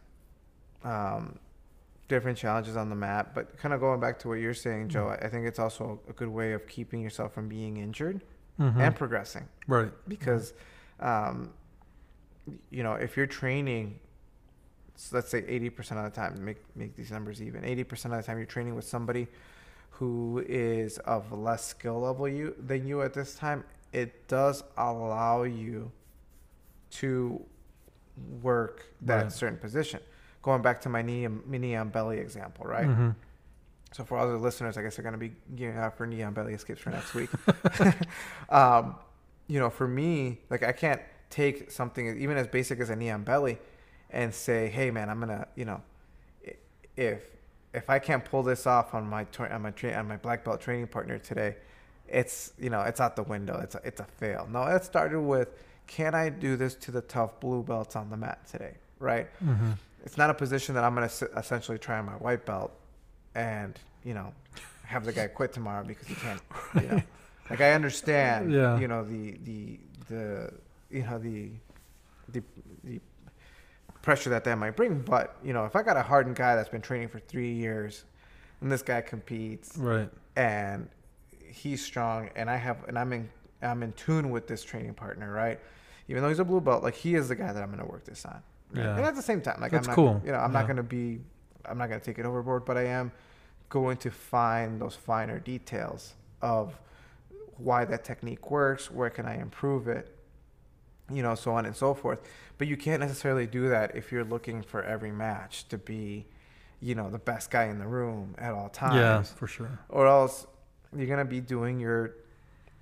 [0.83, 1.39] Um,
[2.07, 5.09] different challenges on the map, but kind of going back to what you're saying, Joe.
[5.09, 8.21] I I think it's also a good way of keeping yourself from being injured
[8.59, 8.77] Mhm.
[8.79, 9.91] and progressing right.
[10.07, 10.53] because
[11.01, 11.51] um,
[12.69, 13.99] you know if you're training
[14.95, 18.23] s- let's say 80% of the time make make these numbers even 80% of the
[18.23, 19.27] time you're training with somebody
[19.91, 25.43] who is of less skill level you than you at this time it does allow
[25.43, 25.91] you
[26.91, 27.43] to
[28.41, 29.31] work that Right.
[29.31, 29.99] certain position
[30.41, 33.15] going back to my knee and knee on belly example right Mhm.
[33.91, 36.21] so for all the listeners, I guess they're going to be gearing out for knee
[36.23, 37.29] on belly escapes for next week.
[38.49, 38.95] um,
[39.47, 43.09] you know, for me, like I can't take something even as basic as a knee
[43.09, 43.57] on belly
[44.09, 45.81] and say, "Hey, man, I'm gonna," you know,
[46.95, 47.23] if
[47.73, 50.61] if I can't pull this off on my on my tra- on my black belt
[50.61, 51.55] training partner today,
[52.07, 53.59] it's you know it's out the window.
[53.61, 54.47] It's a, it's a fail.
[54.51, 55.49] No, it started with,
[55.87, 59.77] "Can I do this to the tough blue belts on the mat today?" Right Mhm.
[60.03, 62.71] it's not a position that I'm going to essentially try on my white belt
[63.35, 64.33] and, you know,
[64.85, 66.41] have the guy quit tomorrow because he can't,
[66.75, 67.01] you know.
[67.49, 68.77] Like I understand, Yeah.
[68.79, 70.53] you know, the the the
[70.89, 71.49] you know the
[72.29, 72.41] the
[72.83, 72.99] the
[74.01, 76.69] pressure that that might bring, but, you know, if I got a hardened guy that's
[76.69, 78.05] been training for 3 years
[78.61, 80.09] and this guy competes Right.
[80.37, 80.87] and
[81.45, 83.29] he's strong and I have and I'm in
[83.61, 85.59] I'm in tune with this training partner, right?
[86.07, 87.91] Even though he's a blue belt, like he is the guy that I'm going to
[87.91, 88.41] work this on.
[88.71, 88.83] right?
[88.83, 88.95] Yeah.
[88.95, 90.21] And at the same time, like That's I'm not, cool.
[90.23, 90.59] you know, I'm Yeah.
[90.59, 91.19] not going to be,
[91.65, 93.11] I'm not going to take it overboard, but I am
[93.69, 96.79] going to find those finer details of
[97.57, 100.15] why that technique works, where can I improve it,
[101.11, 102.19] you know, so on and so forth.
[102.57, 106.25] But you can't necessarily do that if you're looking for every match to be,
[106.81, 109.79] you know, the best guy in the room at all times Yeah, for sure.
[109.89, 110.45] or else
[110.95, 112.11] you're gonna be doing your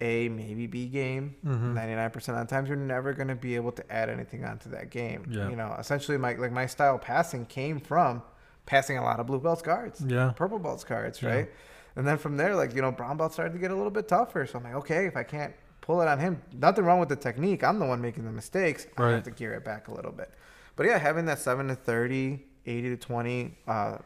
[0.02, 1.36] A maybe B game.
[1.46, 1.74] Mhm.
[1.74, 4.90] 99 percent of the times, you're never gonna be able to add anything onto that
[4.90, 5.26] game.
[5.30, 5.48] Yeah.
[5.50, 8.22] You know, essentially, my like my style passing came from
[8.66, 10.34] passing a lot of blue belts cards, Yeah.
[10.36, 11.30] purple belts cards, Yeah.
[11.30, 11.52] right?
[11.96, 14.08] And then from there, like you know, brown belts started to get a little bit
[14.08, 14.46] tougher.
[14.46, 15.54] So I'm like, okay, if I can't
[15.86, 17.64] pull it on him, nothing wrong with the technique.
[17.64, 18.88] I'm the one making the mistakes.
[18.98, 19.12] I Right.
[19.14, 20.32] have to gear it back a little bit.
[20.76, 23.98] But yeah, having that seven to 30, 80 to 20 uh,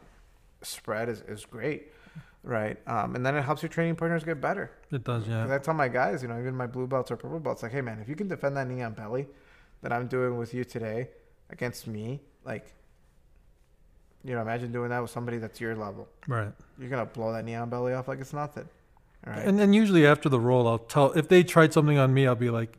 [0.60, 1.90] spread is, is great,
[2.44, 2.76] right?
[2.86, 4.70] Um, and then it helps your training partners get better.
[4.92, 5.52] It does, Yeah.
[5.52, 7.80] I tell my guys, you know, even my blue belts or purple belts, like, hey
[7.80, 9.26] man, if you can defend that knee on belly
[9.80, 11.08] that I'm doing with you today
[11.48, 12.74] against me, like,
[14.22, 16.06] you know, imagine doing that with somebody that's your level.
[16.28, 16.52] Right.
[16.78, 18.68] You're gonna blow that knee on belly off like it's nothing.
[19.26, 19.44] All right.
[19.44, 22.34] And then usually after the roll, I'll tell if they tried something on me, I'll
[22.34, 22.78] be like,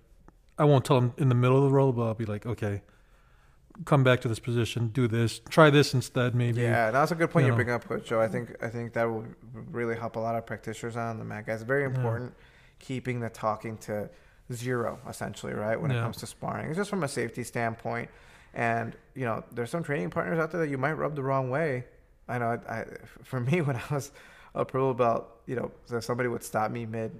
[0.57, 2.81] I won't tell them in the middle of the roll, but I'll be like, okay,
[3.85, 6.61] come back to this position, do this, try this instead, maybe.
[6.61, 7.55] Yeah, that's a good point you you know.
[7.63, 8.19] bring up, Coach Joe.
[8.19, 9.25] I think I think that will
[9.71, 11.63] really help a lot of practitioners on the mat, guys.
[11.63, 12.33] Very important
[12.79, 14.09] keeping the talking to
[14.51, 15.79] zero, essentially, right?
[15.79, 18.09] When it comes to sparring, it's just from a safety standpoint.
[18.53, 21.49] And you know, there's some training partners out there that you might rub the wrong
[21.49, 21.85] way.
[22.27, 22.59] I know.
[22.67, 22.85] I, I
[23.23, 24.11] for me, when I was
[24.55, 27.11] a purple belt, you know, so somebody would stop me mid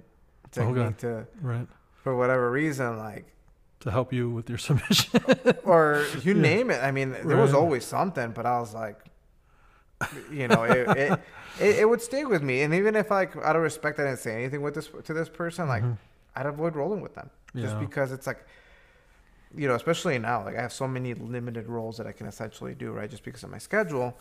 [0.50, 0.94] technique Okay.
[0.98, 1.66] to Right.
[2.02, 3.24] for whatever reason, like
[3.80, 5.20] To help you with your submission.
[5.64, 6.42] or you Yeah.
[6.42, 6.82] name it.
[6.82, 8.98] I mean, there was always something, but I was like,
[10.30, 11.20] you know, it, it,
[11.60, 12.62] it, it would stay with me.
[12.62, 15.28] And even if like out of respect, I didn't say anything with this to this
[15.28, 15.96] person, like Mhm.
[16.36, 18.42] I'd avoid rolling with them just because it's like,
[19.54, 22.74] you know, especially now, like I have so many limited rolls that I can essentially
[22.74, 23.10] do, right?
[23.10, 24.16] Just because of my schedule.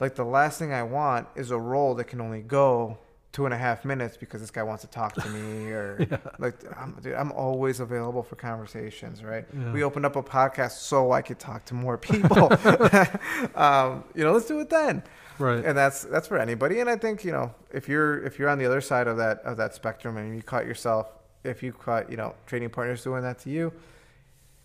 [0.00, 2.98] Like the last thing I want is a roll that can only go
[3.32, 6.16] two and a half minutes because this guy wants to talk to me or Yeah.
[6.38, 9.44] like I'm, dude, I'm always available for conversations, right?
[9.52, 9.72] Yeah.
[9.72, 12.48] We opened up a podcast so I could talk to more people.
[13.54, 15.02] um, you know, let's do it then.
[15.38, 15.64] Right.
[15.64, 16.80] And that's that's for anybody.
[16.80, 19.40] And I think you know if you're if you're on the other side of that
[19.42, 21.12] of that spectrum and you caught yourself,
[21.44, 23.72] if you caught you know trading partners doing that to you,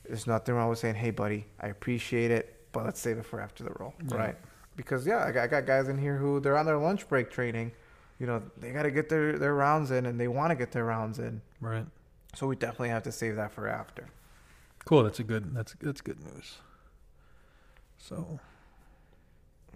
[0.07, 3.39] there's nothing wrong with saying, "Hey, buddy, I appreciate it, but let's save it for
[3.39, 4.17] after the roll," Yeah.
[4.17, 4.36] right?
[4.76, 7.30] Because yeah, I got, I got guys in here who they're on their lunch break
[7.30, 7.71] training.
[8.19, 10.71] You know, they got to get their their rounds in, and they want to get
[10.71, 11.41] their rounds in.
[11.61, 11.86] Right.
[12.36, 14.07] So we definitely have to save that for after.
[14.86, 15.03] Cool.
[15.03, 15.53] That's a good.
[15.53, 16.57] That's that's good news.
[17.97, 18.39] So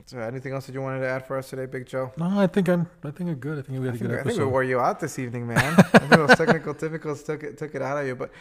[0.05, 2.11] So anything else that you wanted to add for us today, Big Joe?
[2.17, 2.87] no, I think I'm.
[3.03, 3.59] I think I'm good.
[3.59, 5.17] I think we had I a think, good I think we wore you out this
[5.19, 5.75] evening, man.
[5.77, 8.15] I think those technical difficulties took it took it out of you.
[8.15, 8.31] But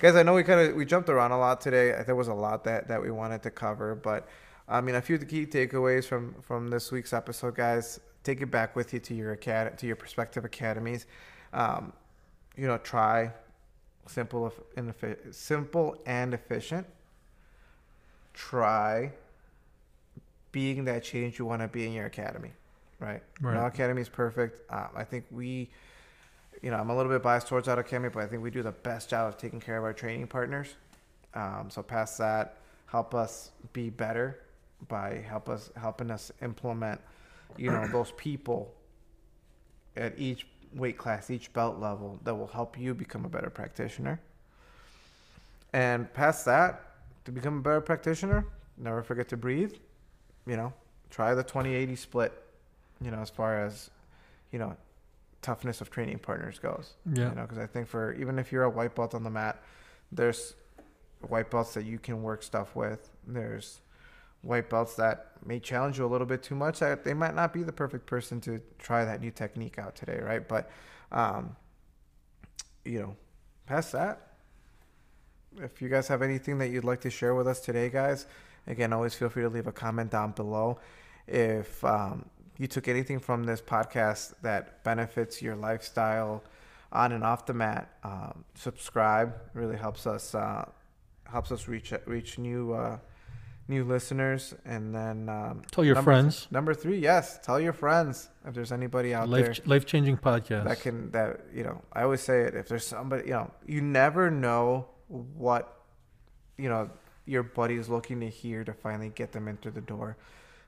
[0.00, 2.02] guys, I know we kind of we jumped around a lot today.
[2.06, 4.28] There was a lot that that we wanted to cover, but
[4.68, 8.00] I mean, a few of the key takeaways from from this week's episode, guys.
[8.24, 11.06] Take it back with you to your acad to your prospective academies.
[11.52, 11.92] Um,
[12.56, 13.32] you know, try
[14.06, 16.86] simple and effi- simple and efficient.
[18.34, 19.12] Try
[20.50, 22.50] being that change you want to be in your academy,
[22.98, 23.22] right?
[23.40, 23.54] Right.
[23.54, 24.60] No academy is perfect.
[24.70, 25.70] Um, I think we,
[26.62, 28.62] you know, I'm a little bit biased towards our academy, but I think we do
[28.62, 30.74] the best job of taking care of our training partners.
[31.34, 32.56] Um, so past that,
[32.86, 34.40] help us be better
[34.88, 37.00] by help us helping us implement,
[37.56, 38.74] you know, those people
[39.96, 44.20] at each weight class, each belt level that will help you become a better practitioner.
[45.72, 46.82] And past that,
[47.24, 48.46] to become a better practitioner,
[48.76, 49.72] never forget to breathe.
[50.46, 50.72] You know,
[51.10, 52.32] try the 20-80 split.
[53.00, 53.90] You know, as far as
[54.52, 54.76] you know,
[55.42, 56.94] toughness of training partners goes.
[57.12, 57.30] Yeah.
[57.30, 59.62] You know, because I think for even if you're a white belt on the mat,
[60.12, 60.54] there's
[61.28, 63.10] white belts that you can work stuff with.
[63.26, 63.80] There's
[64.46, 66.78] white belts that may challenge you a little bit too much.
[66.80, 70.20] That they might not be the perfect person to try that new technique out today,
[70.22, 70.46] right?
[70.46, 70.70] But,
[71.12, 71.56] um,
[72.84, 73.16] you know,
[73.66, 74.26] past that,
[75.58, 78.26] if you guys have anything that you'd like to share with us today, guys,
[78.66, 80.78] again, always feel free to leave a comment down below.
[81.26, 82.26] If um,
[82.58, 86.44] you took anything from this podcast that benefits your lifestyle
[86.92, 89.34] on and off the mat, um, subscribe.
[89.34, 90.66] It really helps us uh,
[91.24, 92.98] helps us reach reach new uh,
[93.68, 94.54] new listeners.
[94.64, 96.46] And then um, Tell your number friends.
[96.50, 100.64] number three, yes, tell your friends if there's anybody out there Life life changing podcast.
[100.64, 103.80] that can that you know i always say it if there's somebody you know you
[103.80, 105.80] never know what
[106.56, 106.88] you know
[107.24, 110.16] your buddy's looking to hear to finally get them into the door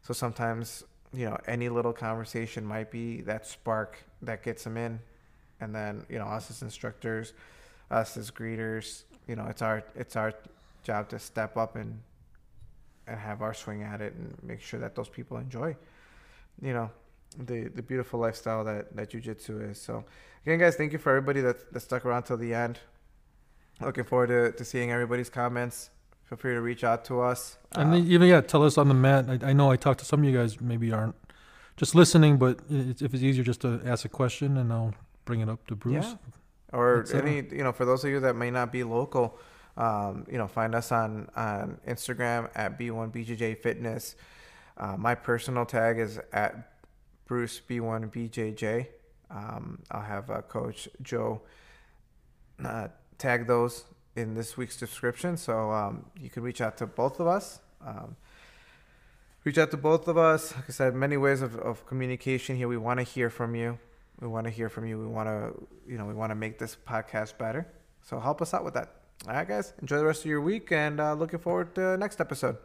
[0.03, 0.83] so sometimes
[1.13, 4.99] you know any little conversation might be that spark that gets them in
[5.61, 7.33] and then you know us as instructors
[7.93, 10.33] us as greeters you know it's our it's our
[10.83, 12.01] job to step up and
[13.09, 15.77] and have our swing at it and make sure that those people enjoy
[16.63, 16.91] you know
[17.39, 19.81] the the beautiful lifestyle that that jujitsu is.
[19.81, 20.05] So
[20.45, 22.79] again, guys, thank you for everybody that that stuck around till the end.
[23.81, 25.91] Looking forward to, to seeing everybody's comments.
[26.25, 27.59] Feel free to reach out to us.
[27.73, 29.27] And then even yeah, tell us on the mat.
[29.29, 31.15] I, I know I talked to some of you guys maybe aren't
[31.77, 34.95] just listening, but it's, if it's easier just to ask a question and I'll
[35.25, 36.05] bring it up to Bruce.
[36.05, 36.15] Yeah.
[36.73, 39.39] or That's, uh, any you know for those of you that may not be local,
[39.79, 44.17] um, you know, find us on on Instagram at B1BJJ Fitness.
[44.77, 46.73] Uh, my personal tag is at
[47.27, 48.89] Bruce B1BJJ.
[49.31, 51.43] Um, I'll have uh, Coach Joe
[52.65, 53.85] uh, tag those
[54.17, 57.61] in this week's description, so um, you can reach out to both of us.
[57.85, 58.17] Um,
[59.45, 60.55] reach out to both of us.
[60.57, 62.67] Like I said, many ways of, of communication here.
[62.67, 63.79] We want to hear from you.
[64.21, 64.99] We want to hear from you.
[64.99, 65.53] We want to,
[65.87, 67.69] you know, we want to make this podcast better.
[68.03, 68.98] So help us out with that.
[69.27, 69.75] All right, guys.
[69.81, 72.57] Enjoy the rest of your week and uh, looking forward to next episode.